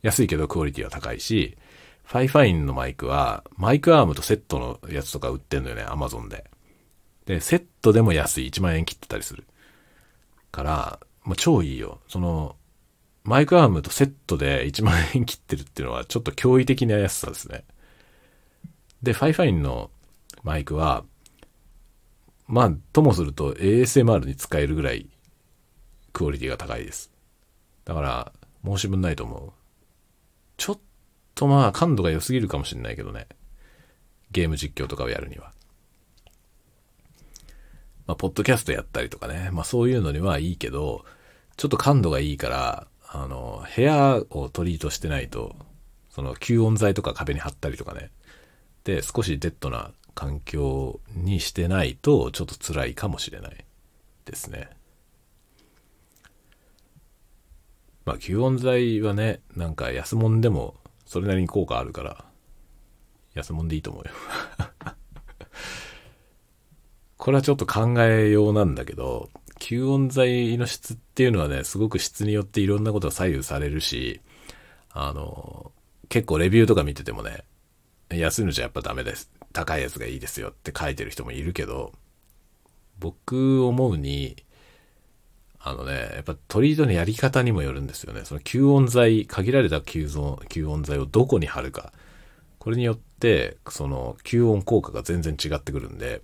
[0.00, 1.58] 安いけどクオリティは高いし、
[2.04, 6.44] ファイファインのマイクは、マイクアームとセットのやつとか売ってんのよね、アマゾンで。
[7.24, 8.46] で、セットでも安い。
[8.46, 9.42] 1万円切ってたりする。
[10.52, 11.98] から、もう超いいよ。
[12.06, 12.54] その、
[13.24, 17.64] マイクアームとセットで1万円切ってるっていうのはちょっと驚異的な安さですね。
[19.02, 19.90] で、ファイファインの
[20.44, 21.02] マイクは、
[22.46, 25.08] まあ、ともすると ASMR に使えるぐらい
[26.16, 27.10] クオリティが高いです。
[27.84, 28.32] だから、
[28.64, 29.52] 申し分ないと思う。
[30.56, 30.78] ちょっ
[31.34, 33.26] とまあ、感度が良すぎるかもしれないけどね。
[34.30, 35.52] ゲーム実況とかをやるには。
[38.06, 39.50] まあ、ポッドキャストやったりとかね。
[39.52, 41.04] まあ、そういうのにはいいけど、
[41.58, 45.54] ちょっと感度がいいから、あの、部屋をトリートしてないと、
[46.08, 48.10] その吸音材とか壁に貼ったりとかね。
[48.80, 53.66] って少しデッドな環境にしてないとちょっと辛いかもしれない
[54.24, 54.75] ですね。
[58.06, 62.24] まあ吸音材はね、なんか安物でもそれなりに効果あるから、
[63.34, 64.10] 安物でいいと思うよ
[67.18, 74.20] これはちょっと考えようなんだけど、吸音材の質っていうのはね、すごく質によっていろんなことが左右されるし、
[74.90, 75.72] あの、
[76.08, 77.44] 結構レビューとか見ててもね、
[78.10, 79.30] 安いのじゃやっぱダメです。
[79.52, 81.92] 高いやつがいいですよって書いてる人もいるけど、
[83.00, 84.36] 僕思うに、
[85.68, 88.24] あのね、やっぱトリートのやり方にもよるんですよね。
[88.24, 91.92] その吸音材、限られた吸音吸音材をどこに貼るか。
[92.60, 96.22] これによって、その吸音効果が全然違ってくるんで、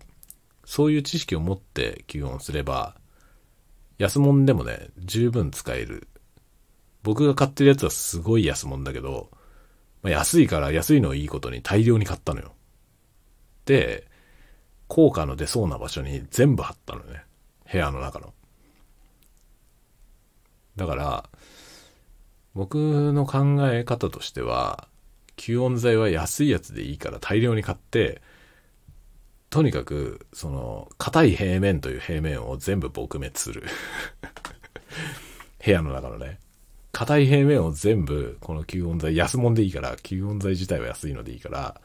[0.64, 2.94] そういう知識を持って吸音すれば、
[3.98, 6.06] 安物でもね、十分使える。
[7.02, 9.28] 僕が買ってるやつはすごい安物だけど、
[10.02, 12.52] まあ、安いから安いのをいいことに大量に買ったのよ。
[13.64, 14.06] で、
[14.86, 17.24] 効果の出そうな場所に全部貼ったのね。
[17.72, 18.32] 部屋の中の。
[20.76, 21.30] だから、
[22.54, 24.88] 僕の考え方としては、
[25.36, 28.20] 吸音材は安いやつでいいから大量に買って、
[29.50, 33.64] とにかく、その、硬い平面という平面を全部撲滅する。
[35.64, 36.38] 部屋の中のね。
[36.92, 41.80] 硬い平面を全部、この吸音材、安物でいいから、吸音材自体は安いのでいいから、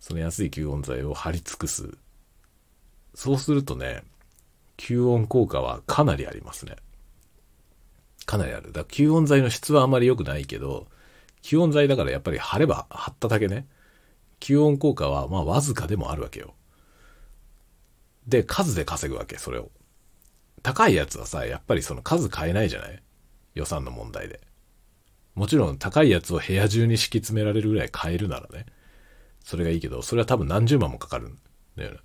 [0.00, 1.96] その安い吸音材を貼り尽くす。
[3.14, 4.02] そうするとね、
[4.76, 6.76] 吸音効果はかなりありますね。
[8.24, 8.72] かなりある。
[8.72, 10.88] だから吸音材の質はあまり良くないけど、
[11.42, 13.66] 吸音材だからやっぱり貼れば貼っただけね、
[14.40, 16.54] 吸音効果はまあわずかでもあるわけよ。
[18.26, 19.70] で、数で稼ぐわけ、それを。
[20.62, 23.02] 高いやつはさ、やっぱりその数変えないじゃない？
[23.54, 24.40] 予算の問題で。
[25.34, 28.66] もちろん高いやつを部屋中に敷き詰められるぐらい買えるならね。
[29.44, 31.38] それがいいけど、それは多分何十万もかかるん
[31.76, 31.98] だよね。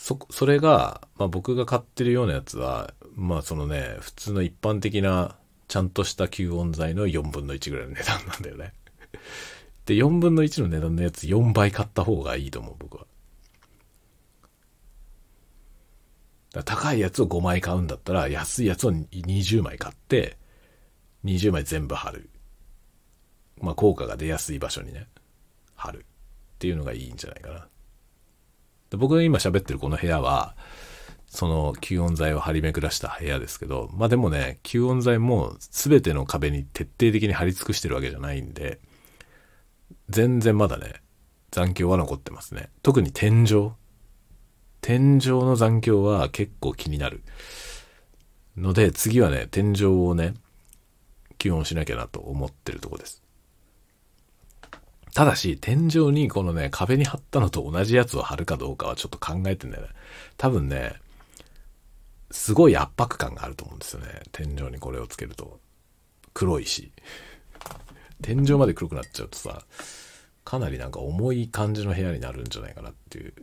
[0.00, 5.36] そ、それが、まあ僕が買ってるようなやつは、まあそのね、普通の一般的な
[5.68, 8.72] ちゃんとした吸音材の4分の1ぐらいの値段なんだよね。
[9.84, 13.06] で、4分の1の値段のやつ4倍買った方がいいと思う、僕は。
[16.64, 20.38] 高いやつを5枚買うんだったら、安いやつを20枚買って、
[21.26, 22.30] 20枚全部貼る。
[23.58, 25.08] まあ、効果が出やすい場所にね、
[25.74, 25.98] 貼る。
[25.98, 27.69] っていうのがいいんじゃないかな。
[28.90, 30.56] で僕が今喋ってるこの部屋は、
[31.26, 38.80] その吸音材を張り巡らした部屋ですけど、まあでもね、吸音材も全ての壁に徹底的に貼り尽くしてるわけじゃないんで、
[40.08, 40.94] 全然まだね、
[41.52, 42.68] 残響は残ってますね。
[42.82, 43.72] 特に天井。
[44.80, 47.22] 天井の残響は結構気になる。
[48.56, 50.34] ので、次はね、天井をね、
[51.38, 53.22] 吸音しなきゃなと思ってるとこです。
[55.14, 59.88] ただし、天井にこのね、壁に貼ったのと同じやつを貼るかどうかはちょっと考えてんだよね。
[60.36, 60.94] 多分ね、
[62.30, 64.22] すごい圧迫感があると思うんですよね。
[64.32, 65.58] 天井にこれをつけると。
[66.32, 66.92] 黒いし。
[68.22, 69.64] 天井まで黒くなっちゃうとさ、
[70.44, 73.34] かなりなんか重い感じの部屋になるんじゃないかなっていう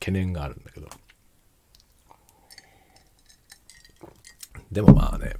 [0.00, 0.88] 懸念があるんだけど。
[4.72, 5.36] でもまあね、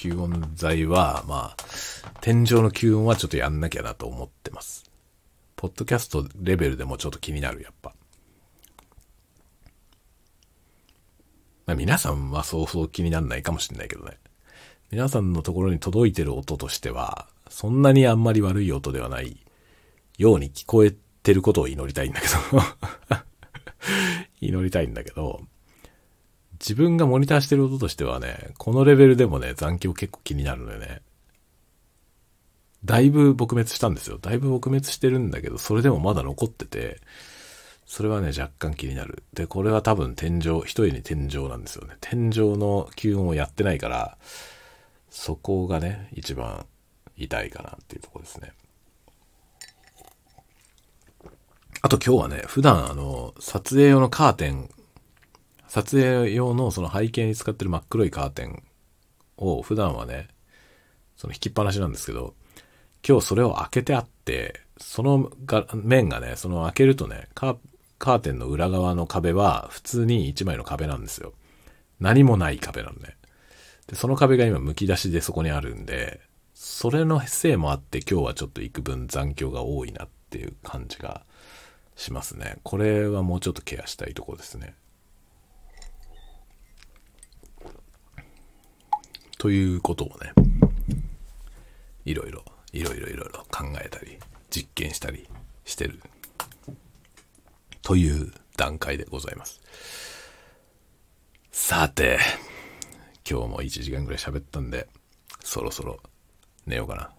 [0.00, 4.90] 吸音材は、まあ、天井の吸音はちょっとやんなきゃなと思ってます。
[5.56, 7.92] ポッドキャストレベルでもちょっと気になる、やっぱ。
[11.66, 14.16] まあ、皆さんはそうそう気にならないかもしれないけどね。
[14.90, 19.36] 皆さんのところに届いてる音としては、そんなにあんまり悪い音ではない
[20.16, 23.18] ように聞こえてることを祈りたいんだけど
[24.40, 25.42] 祈りたいんだけど、
[26.60, 31.00] 自分がモニターしてる音としてはね、このレベルでもね、残響結構気になるのよね。
[32.84, 34.18] だいぶ撲滅したんですよ。
[34.18, 37.00] だいぶ撲滅してるんだけど、それでもまだ残ってて、
[37.86, 39.24] それはね、若干気になる。
[39.32, 41.96] で、これは多分天井、一重に天井なんですよね。
[42.00, 44.16] 天井の吸音をやってないから、
[45.10, 46.66] そこがね、一番
[47.16, 48.52] 痛いかなっていうところですね。
[51.82, 54.70] あと今日はね、普段あの、撮影用のカーテン、
[55.70, 58.60] 撮影用のその背景に使ってる真っ黒いカーテン
[59.36, 60.26] を普段はね、
[61.16, 62.34] その引きっぱなしなんですけど、
[63.06, 67.56] 今日それを開けてあって、そのが面がね、その開けるとねカ、
[68.00, 71.34] カーテンの裏側の壁は普通に一枚の壁なんですよ。
[72.00, 73.16] 何もない壁なのね。
[73.86, 76.20] で、その壁が今剥き出しでそこにあるんで、
[76.52, 81.22] それのせいもあって今日はちょっと幾分残響が多いなっていう感じが
[81.94, 82.56] しますね。
[82.64, 84.74] これはもうちょっとケアしたいとこですね。
[89.40, 90.34] ということをね、
[92.04, 94.18] いろいろ、いろいろいろいろ考えたり、
[94.50, 95.26] 実験したり
[95.64, 95.98] してる、
[97.80, 99.62] という段階でございます。
[101.52, 102.18] さて、
[103.26, 104.86] 今日も1時間ぐらい喋ったんで、
[105.42, 106.00] そろそろ
[106.66, 107.10] 寝ようかな。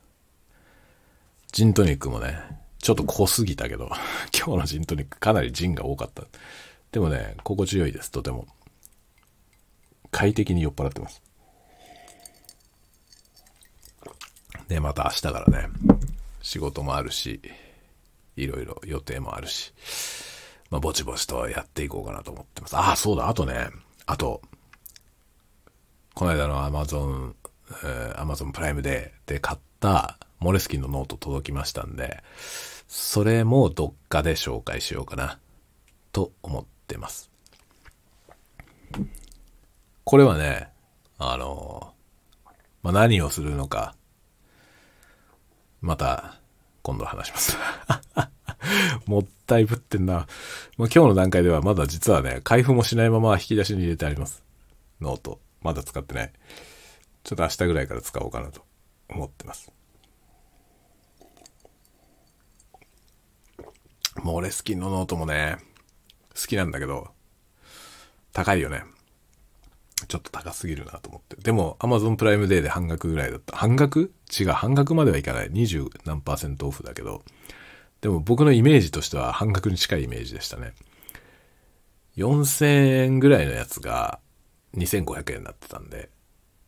[1.52, 2.38] ジントニックもね、
[2.78, 3.90] ちょっと濃すぎたけど、
[4.32, 6.24] 今日のジントニックかなりジンが多かった。
[6.92, 8.46] でもね、心地よいです、とても。
[10.12, 11.24] 快適に酔っ払ってます。
[14.72, 15.68] で、また明日からね、
[16.42, 17.42] 仕事もあるし、
[18.38, 19.74] いろいろ予定もあるし、
[20.70, 22.78] まあ、ぼちぼちとやっていこうかなと思ってます。
[22.78, 23.68] ああ、そうだ、あとね、
[24.06, 24.42] あと、
[26.14, 27.34] この間の Amazon、
[27.84, 32.24] えー、Amazon プライムデーで買ったモレスキンのノート届きましたんで、
[32.88, 35.38] それもどっかで紹介しようかな、
[36.14, 37.30] と思ってます。
[40.06, 40.70] これはね、
[41.18, 41.94] あの、
[42.84, 43.96] まあ、何をするのか、
[45.82, 46.40] また、
[46.84, 47.58] 今度話します。
[49.08, 50.14] もったいぶってんな。
[50.14, 50.26] まあ、
[50.78, 54.44] 今日の段階ではまだ実はね、開封もしないまま引き出しに入れてあります。
[55.00, 55.40] ノート。
[55.62, 56.32] まだ使ってない。
[57.24, 58.62] ちょっと明日ぐらいから使おうかなと
[59.10, 59.72] 思ってます。
[64.24, 65.58] モーレスキンのノートもね、
[66.36, 67.10] 好きなんだけど、
[68.34, 68.84] 高いよね。
[70.06, 71.36] ちょっと高すぎるなと思って。
[71.36, 73.56] でも、Amazon プライムデーで半額ぐらいだった。
[73.56, 74.14] 半額？
[74.40, 75.52] 違う、半額まではいかない。
[75.52, 77.24] 20何パーセントオフだけど。
[78.02, 80.74] でも僕のイメージとしては半額に近いイメージでしたね。
[82.18, 84.20] 4000円ぐらいのやつが
[84.76, 86.10] 2500円になってたんで、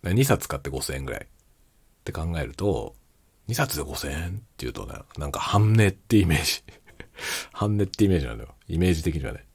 [0.03, 1.27] 2冊買って5000円ぐらいっ
[2.03, 2.95] て考えると、
[3.49, 6.63] 2冊で5000円っていうとね、なんか半値ってイメージ。
[7.51, 8.55] 半値ってイメージなんだよ。
[8.67, 9.45] イメージ的にはね。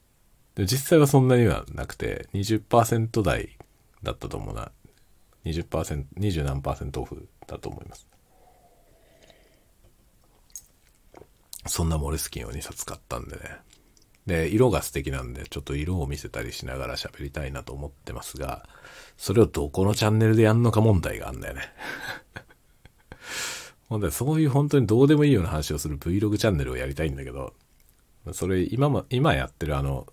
[0.55, 3.58] で実際はそんなにはなくて、20%台
[4.03, 4.71] だったと思うな。
[5.45, 8.07] 20%、20何パーセントオフだと思います。
[11.65, 13.41] そんなモレスキンを2冊買ったんでね。
[14.25, 18.67] で、色が素敵なんで、ちょっと色を見せたりしながら喋りたいなと思ってますが、
[19.17, 21.61] それをどこのチャンネルでやんのか問題があんだよね。
[23.89, 27.53] ほんで、そういう本当にどうでもいいような話をする Vlog チャンネルをやりたいんだけど、
[28.33, 30.05] それ今も、今やってるあの、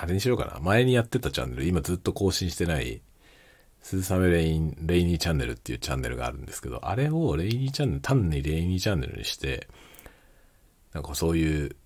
[0.00, 0.60] あれにしようかな。
[0.60, 3.02] 前にやってたチャンネル、今ずっと更新してない、
[3.82, 9.66] 鈴雨レイン、レイニーチャンネルっていうチャンネルがあるんですけど、あれをレイニーチャンネル、単にレイニーチャンネルにして、
[10.92, 11.76] なんかそういう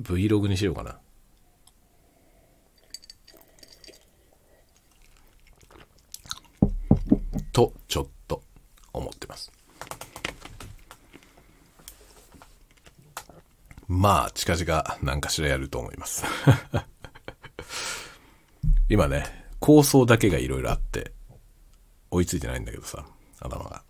[0.00, 0.98] Vlog にしようかな。
[7.52, 8.42] と、ちょっと
[8.94, 9.52] 思ってます。
[13.86, 16.24] まあ、近々何かしらやると思います
[18.88, 19.24] 今ね、
[19.60, 21.12] 構想だけがいろいろあって、
[22.10, 23.04] 追いついてないんだけどさ、
[23.40, 23.82] 頭が。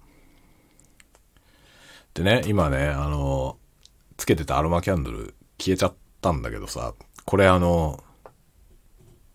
[2.14, 3.58] でね、今ね、あの、
[4.16, 8.02] つけてたアロマキャンドル消えちゃったんだけどさ、これあの、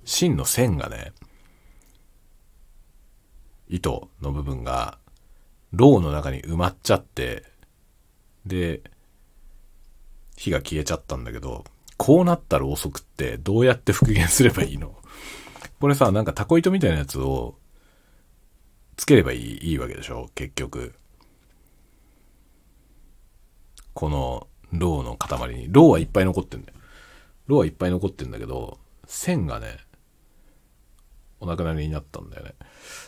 [0.04, 1.14] 芯の線がね、
[3.70, 4.98] 糸の部分が、
[5.72, 7.44] ロウの中に埋まっちゃって、
[8.46, 8.82] で、
[10.36, 11.64] 火が消えちゃったんだけど、
[12.06, 14.93] こうなったろうそくってどうやって復元すればいいの？
[15.80, 17.56] これさ、なんかタコ糸みたいなやつを
[18.97, 20.30] つければいいいいわけでしょ？
[20.36, 20.93] 結局。
[23.93, 25.68] このロウの塊に。
[25.72, 26.78] ロウはいっぱい残ってんだよ。
[27.47, 29.78] ロウはいっぱい残ってんだけど、線がね、
[31.39, 32.56] お亡くなりになったんだよね。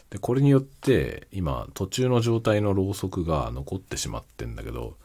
[0.09, 4.95] で、これによって、今、途中の状態のろうそくが残ってしまってんだけど、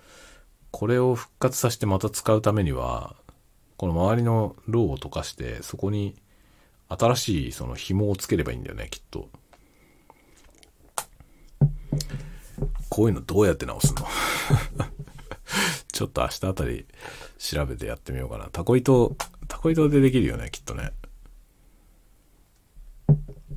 [0.70, 3.16] これを復活させてまた使うためには、
[3.80, 6.14] この周りのローを溶かして、そこに
[6.90, 9.30] 新しいその紐をつければいいんだよね、きっと。
[12.90, 14.04] こういうのどうやって直すの？
[15.90, 16.86] ちょっと明日あたり
[17.38, 18.50] 調べてやってみようかな。
[18.52, 19.16] タコ糸、
[19.48, 20.92] タコ糸でできるよね、きっとね。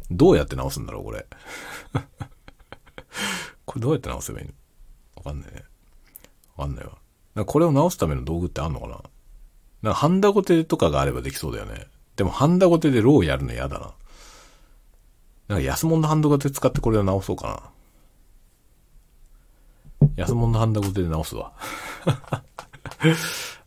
[0.10, 1.26] どうやって直すんだろう、これ？
[3.66, 4.54] これどうやって直せばいいの？
[5.18, 5.66] わかんないね。
[6.56, 7.46] わかんないわ。
[7.46, 9.02] これを直すための道具ってあんのかな？
[9.84, 11.86] なんかハンダゴテとかがあればできそうだよね。
[12.16, 13.92] でもハンダゴテでローやるの嫌だな。
[15.50, 17.72] なんか安物のハンダゴテ使ってこれを直そうか
[20.02, 20.08] な。
[20.16, 21.52] 安物のハンダゴテで直すわ。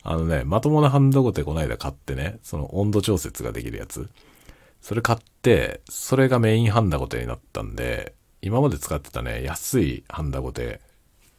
[0.02, 4.08] あのね、まともなハンダゴテこないだ買ってね、その温度調節ができるやつ。
[4.80, 10.80] それ買って、それがメインハンダゴテになったんで、今まで使ってたね、安いハンダゴテ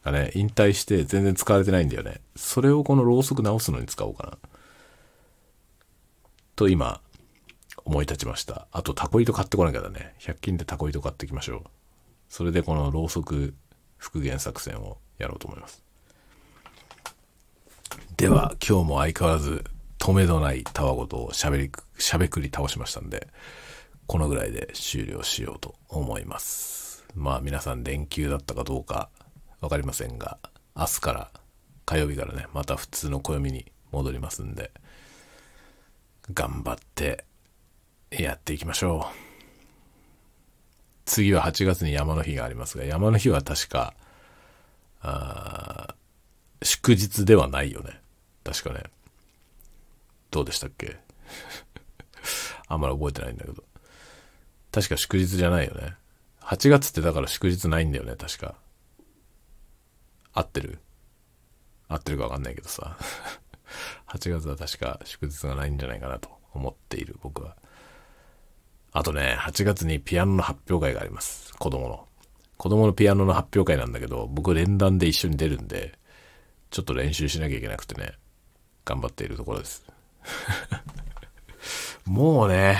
[0.04, 2.20] がね、引退して全然使われてないんだよね。
[2.36, 4.38] それをこのろうそく直すのに使おうかな。
[6.58, 7.00] と今、
[7.84, 8.66] 思い立ちました。
[8.72, 10.16] あとタコ糸買ってこなきゃだね。
[10.18, 11.62] 100均でタコ糸買ってきましょう。
[12.28, 13.54] それでこのろうそく
[13.96, 15.84] 復元作戦をやろうと思います。
[18.16, 19.62] では、今日も相変わらず
[20.00, 23.28] 止めどないたわごとを喋り、喋くり倒しましたんで、
[24.08, 27.04] このぐらいで終了しようと思います。
[27.14, 29.10] まあ皆さん連休だったかどうか
[29.60, 30.38] わかりませんが、
[30.74, 31.30] 明日から
[31.86, 34.72] 火曜日からね、また普通の暦に戻りますんで、
[36.32, 37.24] 頑張って
[38.10, 39.16] やっていきましょう。
[41.04, 43.94] 次は8月に山の日がありますが、山の日は確か、
[45.00, 45.94] あ
[46.62, 48.00] 祝日ではないよね。
[48.44, 48.82] 確かね。
[50.30, 50.98] どうでしたっけ？
[52.68, 53.64] あんまり覚えてないんだけど。
[54.70, 55.94] 確か祝日じゃないよね。
[56.42, 58.54] 8月ってだから祝日ないんだよね、確か。
[60.34, 60.78] 合ってる？
[61.88, 62.98] 合ってるかわかんないけどさ。
[64.08, 67.56] 8月は確か祝日がないんじゃないかなと思っている、僕は。
[68.92, 71.52] あとね、8月にピアノの発表会があります。
[71.54, 72.06] 子供の。
[72.56, 75.98] 子供のピアノの発表会なんだけど、僕連弾で一緒に出るんで、
[76.70, 78.14] ちょっと練習しなきゃいけなくてね、
[78.84, 79.84] 頑張っているところです。
[82.06, 82.78] もうね、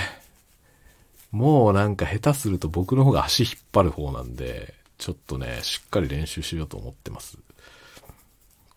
[1.31, 7.37] もうなんか下手すると僕の方が足引っ張る方なんで、ちょっとね、しっかり練習しようと思ってます。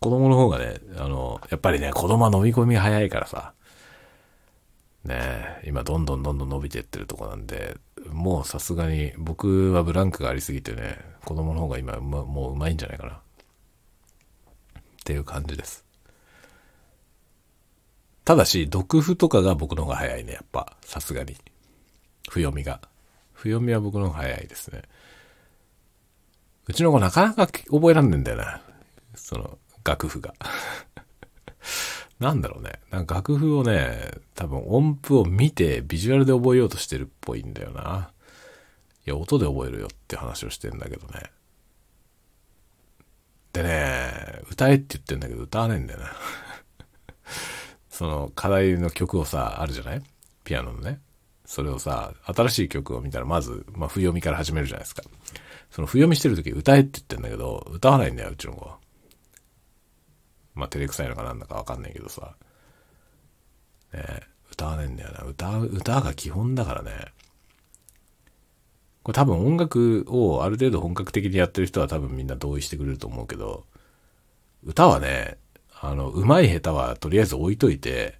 [0.03, 3.53] 子供の方がね、あの、やっぱりね、子供は飲み込みが早いからさ、
[5.05, 7.77] ね今どんどんどんどん伸びてってるとこなんで、
[8.09, 13.13] もうさすがに僕はブランクがありすぎてね、子供の方が今、ま、もう上手いんじゃないかな。
[13.13, 13.19] っ
[15.05, 15.85] ていう感じです。
[18.25, 20.75] ただし、読譜とかが僕の方が早いね、やっぱ。
[20.81, 21.37] さすがに。
[22.29, 22.81] 譜読みが。
[23.31, 24.81] 譜読みは僕の方が早いですね。
[26.67, 28.61] うちの子なかなか覚えらんねんだよな。
[29.15, 30.33] その、楽譜が。
[32.19, 32.79] なんだろうね。
[32.89, 38.11] なんか楽譜をね、多分音符を見てビジュアルで覚えようとしてるっぽいんだよな。
[39.05, 41.31] いや、音で覚えるよって話をしてんだけどね。
[43.51, 46.11] でね、歌えって言ってんだけど歌わねえんだよな。
[47.89, 50.01] その課題の曲をさ、あるじゃない？
[50.43, 50.99] ピアノのね。
[51.45, 55.03] それをさ、新しい曲を見たらまず、まあ、譜読みから始めるじゃないですか。
[55.69, 58.77] その譜読みしてる時歌えって言ってんだけど、歌わないんだよ、うちの子は。
[60.55, 62.35] まあ、照れくさいのかなんだかわかんないけどさ。
[63.93, 64.03] ね
[64.51, 65.23] 歌わないんだよな。
[65.23, 66.91] 歌う、歌が基本だからね。
[69.03, 73.65] これ多分音楽をある程度本格的にやってる人は多分みんな同意してくれると思うけど、
[74.63, 75.37] 歌はね、
[75.81, 78.17] あの、上手い下手はとりあえず置いといて、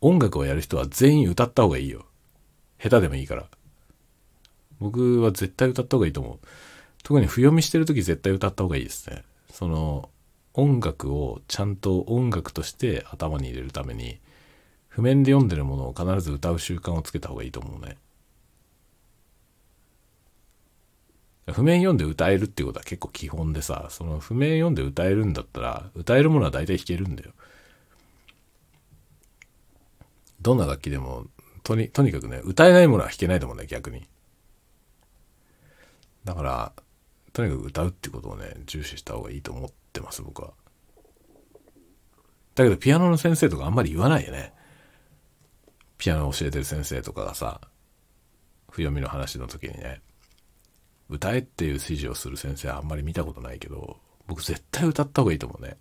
[0.00, 2.04] 音楽をやる人は全員歌った方がいいよ。
[2.78, 3.46] 下手でもいいから。
[4.80, 6.38] 僕は絶対歌った方がいいと思う。
[7.02, 9.22] 特に譜読みしてる時絶対歌った方がいいですね。
[9.50, 10.10] その、
[10.54, 14.20] 音楽をちゃんと音楽として頭に入れるために、
[14.88, 17.98] 譜面で読んでるものを必ず歌う習慣をつけた方がいいと思うね。
[21.52, 27.32] 譜面読んで歌えるっていうことは結構基本でさ、その譜面読んで歌えるんだったら、歌えるものは大体弾けるんだよ。
[30.40, 31.26] どんな楽器でも、
[31.64, 34.06] とに、とにかくね、歌えないものは弾けないと思うんだよ、逆に。
[36.24, 36.72] だから、
[37.32, 40.52] とにかく歌うってことをね、重視した方がいいと思ってってます、僕は。
[42.56, 44.52] だけど、ピアノの先生とかあんまり言わないよね。
[45.98, 47.60] ピアノ教えてる先生とかがさ、
[48.70, 50.00] 譜読みの話の時にね、
[51.08, 55.76] 歌えっていう指示をする先生はあんまり見たことないけど、僕絶対歌った方がいいと思うね。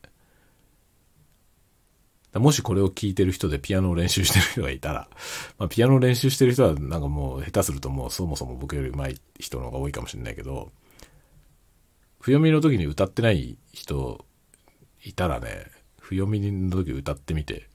[2.33, 5.07] もしこれを聞いてる人でピアノを練習してる人がいたら、
[5.59, 10.71] まあ、ピアノを練習してる人はなんかもう下手するともうそもそも僕より上手い人の方が多いかもしれないけど、
[12.31, 14.25] 読みの時に歌ってない人
[15.03, 15.65] いたらね、
[15.99, 17.67] 譜読みの時歌ってみて、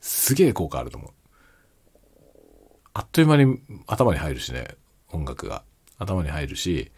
[0.00, 1.10] すげえ効果あると思う。
[2.94, 4.76] あっという間に頭に入るしね、
[5.10, 5.62] 音楽が。
[5.98, 6.90] 頭に入るし、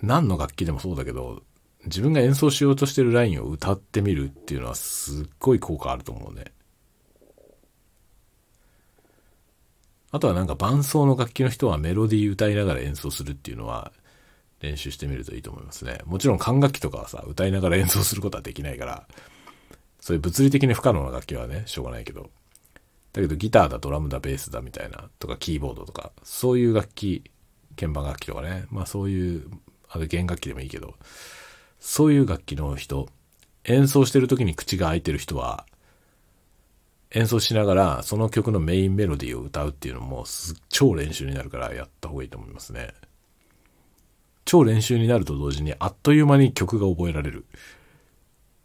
[0.00, 1.42] 何の楽器でもそうだけど、
[1.86, 6.44] 自分が演奏しようとしてるラインを歌ってみるっていうのはすっごい効果あると思うね。
[10.10, 13.92] あとはなんか伴奏の楽器の人はメロディー歌いながら演奏するっていうのは
[14.60, 16.00] 練習してみるといいと思いますね。
[16.06, 19.06] もちろん管楽器とかはさ、歌いながら演奏することはできないから、
[20.00, 22.30] そういう物理的に不可能な楽器はね、しょうがないけど。
[23.12, 27.30] だけどギターだ、ドラムだ、ベースだみたいな、とかキーボードとか、そういう楽器、
[27.76, 29.50] 鍵盤楽器とかね、まあそういう、
[29.88, 30.94] あと弦楽器でもいいけど、
[31.80, 33.08] そういう楽器の人、
[33.64, 35.66] 演奏してる時に口が開いてる人は、
[37.10, 40.24] 演奏しながらその曲のメインメロディーを歌うっていうのも
[40.68, 42.92] 超練習になるからやった方がいいと思いますね。
[44.46, 47.44] 超練習になると同時にあっという間に曲が覚えられる。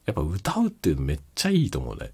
[0.05, 2.11] やっぱ歌うっていうのめっちゃいいと思うね。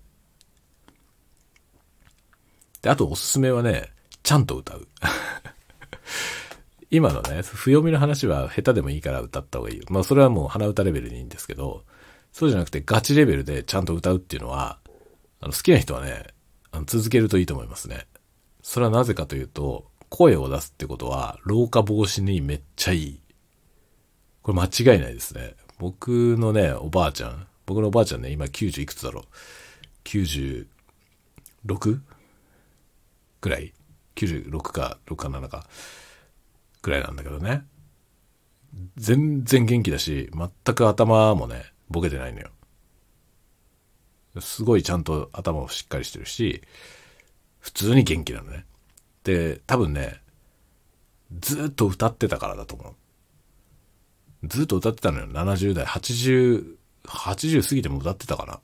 [2.81, 3.91] で、あとおすすめはね、
[4.23, 4.87] ちゃんと歌う。
[6.89, 9.83] 今のね、不読みの話は下手でもいいから歌った方がいいよ。
[9.89, 11.83] まあそれはもう鼻歌レベルでいいんですけど、
[12.31, 14.79] そうじゃなくてガチレベルでちゃんと歌うっていうのは、
[15.41, 16.27] あの好きな人はね、
[16.71, 18.07] あの続けるといいと思いますね。
[18.61, 23.21] それはなぜかというと、声を出すってことは、老化防止にめっちゃいい。
[24.47, 25.55] これ間違いないですね。
[25.77, 29.23] 僕のね、おばあちゃん、僕のおばあちゃんね、今90いくつだろう。
[30.05, 30.65] 96?
[33.41, 33.73] ぐらい
[34.15, 35.67] ?96 か6か7か。
[36.81, 37.65] くらいなんだけどね。
[38.95, 42.49] 全然元気だし、全く頭もね、ボケてないのよ。
[44.39, 46.61] すごいちゃんと頭もしっかりしてるし、
[47.59, 48.65] 普通に元気なのね。
[49.25, 50.21] で、多分ね、
[51.37, 52.95] ずっと歌ってたからだと思う。
[54.47, 55.27] ずっと歌ってたのよ。
[55.27, 56.75] 70代、80、
[57.05, 58.59] 80過ぎても歌ってたかな。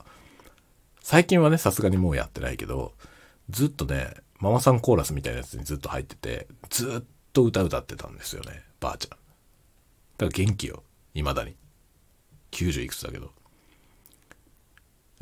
[1.00, 2.92] 最近はね、さすがにもうやってないけど、
[3.50, 9.10] ずっとね、ママさんコーラスみたいなやつにずっと入ってて、ずっと歌歌ってたんですよね、ばあちゃん。
[9.10, 9.18] だか
[10.18, 10.82] ら元気よ、
[11.14, 11.56] 未だに。
[12.52, 13.32] 90いくつだけど。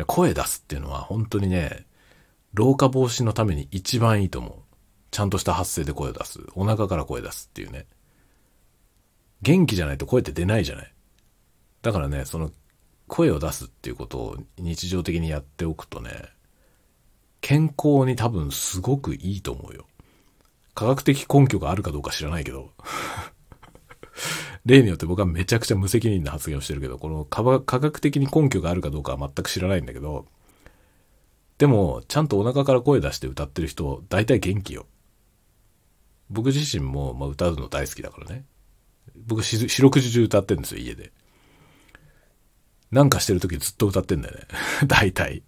[0.06, 1.86] 声出すっていうのは本当にね、
[2.54, 4.52] 老化防止のために一番いいと思う。
[5.10, 6.40] ちゃんとした発声で声を出す。
[6.54, 7.86] お腹から声出すっていうね。
[9.42, 10.92] 元気じゃないと声って出ないじゃない。
[11.82, 12.50] だからね、その
[13.08, 16.10] 声を出すっていうことを日常的にやっておくとね、
[17.40, 19.86] 健康に多分すごくいいと思うよ。
[20.74, 22.70] 科学的根拠があるかどうか知らないけど。
[24.64, 30.26] 例によって僕はめちゃくちゃ無責任な発言をしてるけど、この科学的に根拠があるかどうかは全く知らないんだけど、
[31.58, 34.86] でも、ちゃんとお腹から声出して歌ってる人、大体元気よ。
[36.30, 38.44] 僕自身も、まあ、歌うの大好きだからね。
[39.16, 41.12] 僕、四六時中歌ってるんですよ、家で。
[42.90, 44.46] なんかしてる時ずっと歌ってんだよね。
[44.86, 45.42] 大体。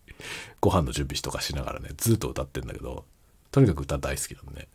[0.61, 3.05] ご飯の準備とかしながらね、ずっと歌ってんだけど、
[3.51, 4.69] とにかく歌大好きなんで、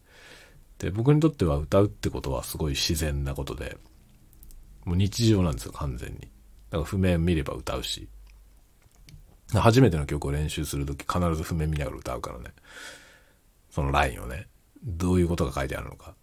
[0.78, 3.78] で、僕にとっては歌うってことはすごい自然なことで、
[4.86, 6.20] もう日常なんですよ、完全に。
[6.20, 8.07] だから譜面見れば歌うし。
[9.52, 12.53] 初めての曲を練習するとき必ず譜面見ながら歌うからね。
[13.72, 14.48] そのラインをね。
[14.84, 16.16] どういうことが書いてあるのか。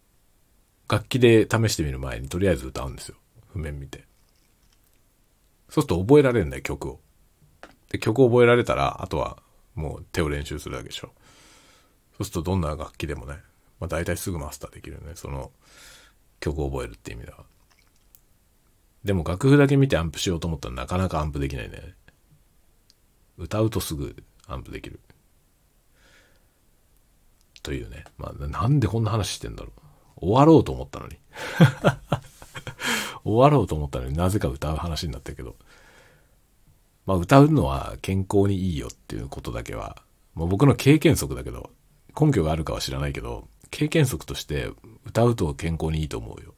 [0.89, 3.17] 楽器で試してみる前にとりあえず歌うんですよ。
[3.47, 4.05] 譜面見て。
[5.69, 6.99] そうすると覚えられるんだよ、曲を。
[7.89, 9.37] で、曲を覚えられたら、あとは
[9.75, 11.11] もう手を練習するだけでしょ。
[12.17, 13.37] そうするとどんな楽器でもね、
[13.79, 15.11] まあ大体すぐマスターできるよね。
[15.15, 15.51] その
[16.39, 17.45] 曲を覚えるって意味では。
[19.03, 21.95] でも楽譜だけ見てアンプしようと思ったらなかなかアンプできないね。
[23.37, 24.15] 歌うとすぐ
[24.47, 24.99] アンプできる。
[27.61, 28.05] というね。
[28.17, 29.86] まあなんでこんな話してんだろう。
[30.19, 31.17] 終わろうと思ったのに。
[33.23, 35.55] 終わろうと思ったのになぜか歌う話になったけど。
[37.05, 40.03] まあ歌うのは健康にいいよっていうことだけは、
[40.35, 41.71] もう僕の経験則だけど、
[42.19, 44.69] 根拠があるかは知らないけど、経験則として
[45.05, 46.53] 歌うと健康にいいと思うよ。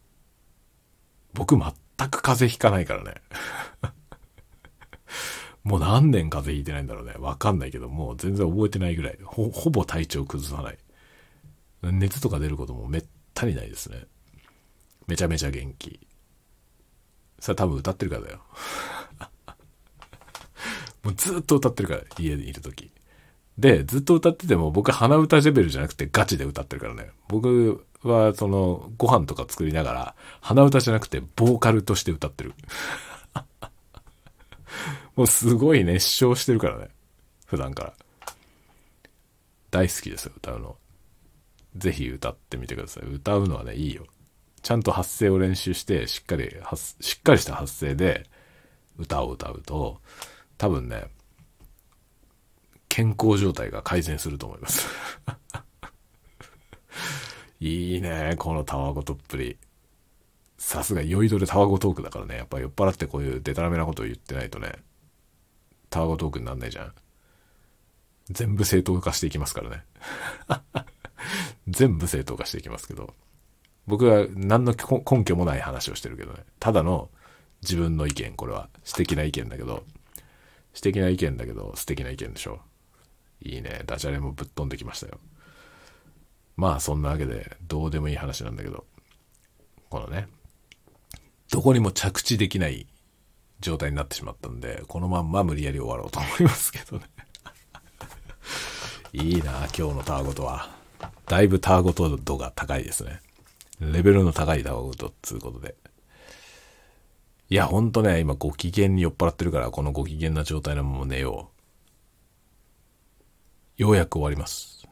[1.34, 1.66] 僕全
[2.10, 3.16] く風邪ひかないからね。
[5.64, 7.14] もう何年風邪ひいてないんだろうね。
[7.20, 9.20] わかんないけど、もう全然覚えてないぐらい。
[9.24, 10.78] ほ、ほぼ体調崩さない。
[11.84, 13.06] 熱とか出ることもめっ
[13.40, 14.06] たにないですね。
[15.08, 16.00] めちゃめちゃ元気。
[17.40, 18.42] それ多分歌ってるからだよ。
[21.04, 22.92] もうずっと歌ってるから、家にいるとき。
[23.58, 27.12] で、ずっと歌ってても僕鼻歌レベルじゃなくてガチで歌ってるからね。
[27.28, 32.54] 僕、は、その、ご飯とか作りながら、鼻歌じゃなくて、ボーカルとして歌ってる。
[35.16, 36.90] もうすごい熱唱してるからね。
[37.46, 37.94] 普段から。
[39.72, 40.78] 大好きですよ、歌うの。
[41.76, 43.04] ぜひ歌ってみてください。
[43.04, 44.06] 歌うのはね、いいよ。
[44.62, 46.50] ちゃんと発声を練習して、しっかり、
[47.00, 48.26] しっかりした発声で
[48.98, 50.02] 歌を歌うと、
[50.58, 51.06] 多分ね、
[52.90, 54.88] 健康状態が改善すると思います
[57.62, 59.58] いいね、このたわごとっぷり。
[60.58, 62.36] さすが酔いどれたわごトークだからね。
[62.36, 64.74] やっぱ酔っ払ってこういうデタラメなことを言ってないとね、
[65.90, 66.94] たわごトークになんないじゃん。
[68.30, 69.84] 全部正当化していきますからね。
[71.68, 73.14] 全部正当化していきますけど。
[73.88, 76.44] 僕は何の根拠もない話をしてるけどね。
[76.60, 77.10] ただの
[77.64, 79.84] 自分の意見、これは素敵な意見だけど、
[80.76, 82.62] 素敵な意見だけど素敵な意見でしょ。
[83.42, 83.82] いいね。
[83.88, 85.20] ダジャレもぶっ飛んできましたよ。
[86.56, 88.86] まあそんなわけでどうでもいい話なんだけど、
[89.90, 90.28] このね、
[91.52, 92.86] どこにも着地できない
[93.60, 97.06] 状態になってしまったんで、このまんま無理やり終わろうと思いますけどね。
[99.14, 100.79] いいな、今日のタワゴトは。
[101.30, 103.22] だいぶタワゴト度が高いですね。
[103.80, 105.76] レベルの高いタワゴトっつうことで。
[107.52, 111.52] いや、ほんとね、今ご機嫌に酔っ払ってるから、このご機嫌な状態のまま寝よ
[113.78, 113.82] う。
[113.84, 114.88] ようやく終わります。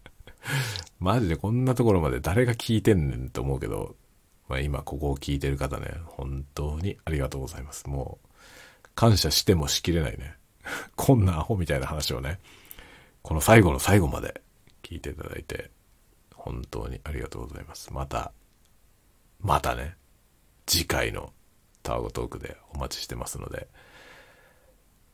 [1.00, 3.96] マジでこんなところまで誰が聞いてんねんと思うけど、
[4.48, 7.88] まあ今ここを聞いてる方ね、本当にありがとうございます。
[7.88, 8.28] もう、
[8.94, 10.36] 感謝してもしきれないね。
[10.94, 12.38] こんなアホみたいな話をね、
[13.22, 14.42] この最後の最後まで
[14.88, 15.70] 聞いていただいて、
[16.34, 17.92] 本当にありがとうございます。
[17.92, 18.32] また、
[19.38, 19.96] またね、
[20.64, 21.34] 次回の
[21.82, 23.68] タワゴトークでお待ちしてますので、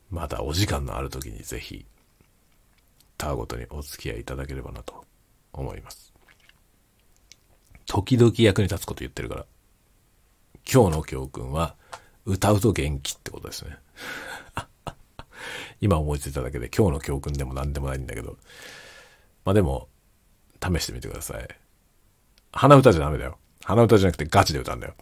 [0.09, 1.85] またお時間のある時にぜひ、
[3.17, 5.03] タワゴトにお付き合いいただければなと
[5.51, 6.13] 思います。
[7.85, 9.45] 時々役に立つこと言ってるから、
[10.71, 11.75] 今日の教訓は、
[12.23, 13.77] 歌うと元気ってことですね。
[15.81, 18.37] 今思いついただけで今日の教訓でも何でもないんだけど、
[19.45, 19.87] まあでも、
[20.61, 21.47] 試してみてください。
[22.51, 23.37] 鼻歌じゃダメだよ。
[23.63, 24.95] 鼻歌じゃなくてガチで歌うんだよ。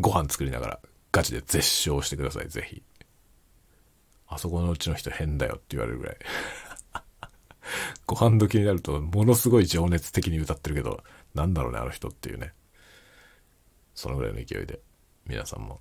[0.00, 0.80] ご飯作りながら
[1.12, 2.82] ガチで絶唱してください、ぜひ。
[4.26, 6.16] あそこのうちの人変だよって言われるぐらい。
[8.06, 11.04] ご飯時になると、ものすごい情熱的に歌ってるけど、
[11.34, 12.52] なんだろうね、あの人っていうね。
[13.94, 14.80] そのぐらいの勢いで、
[15.26, 15.80] 皆さんも、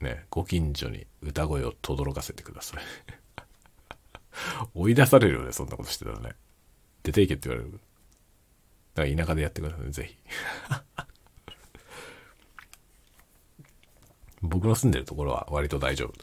[0.00, 2.82] ね、ご近所に歌声を轟かせてください。
[4.74, 6.34] 追い出されるよね、そんなことしてたらね。
[7.02, 7.80] 出ていけって言われる。
[8.94, 10.16] だから田舎でやってくださいね、ぜひ。
[14.42, 16.14] 僕の住んでるところは割と大丈夫。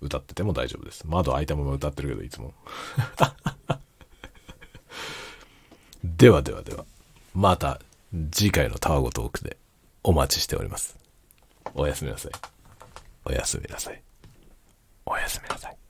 [0.00, 1.06] 歌ってても大丈夫です。
[1.06, 2.54] 窓開いたまま歌ってるけど、いつも。
[6.04, 6.84] ではではでは、
[7.34, 7.80] また
[8.30, 9.56] 次回のタワゴトークで
[10.02, 10.96] お待ちしております。
[11.74, 12.32] おやすみなさい。
[13.24, 14.02] おやすみなさい。
[15.06, 15.83] おやすみなさい。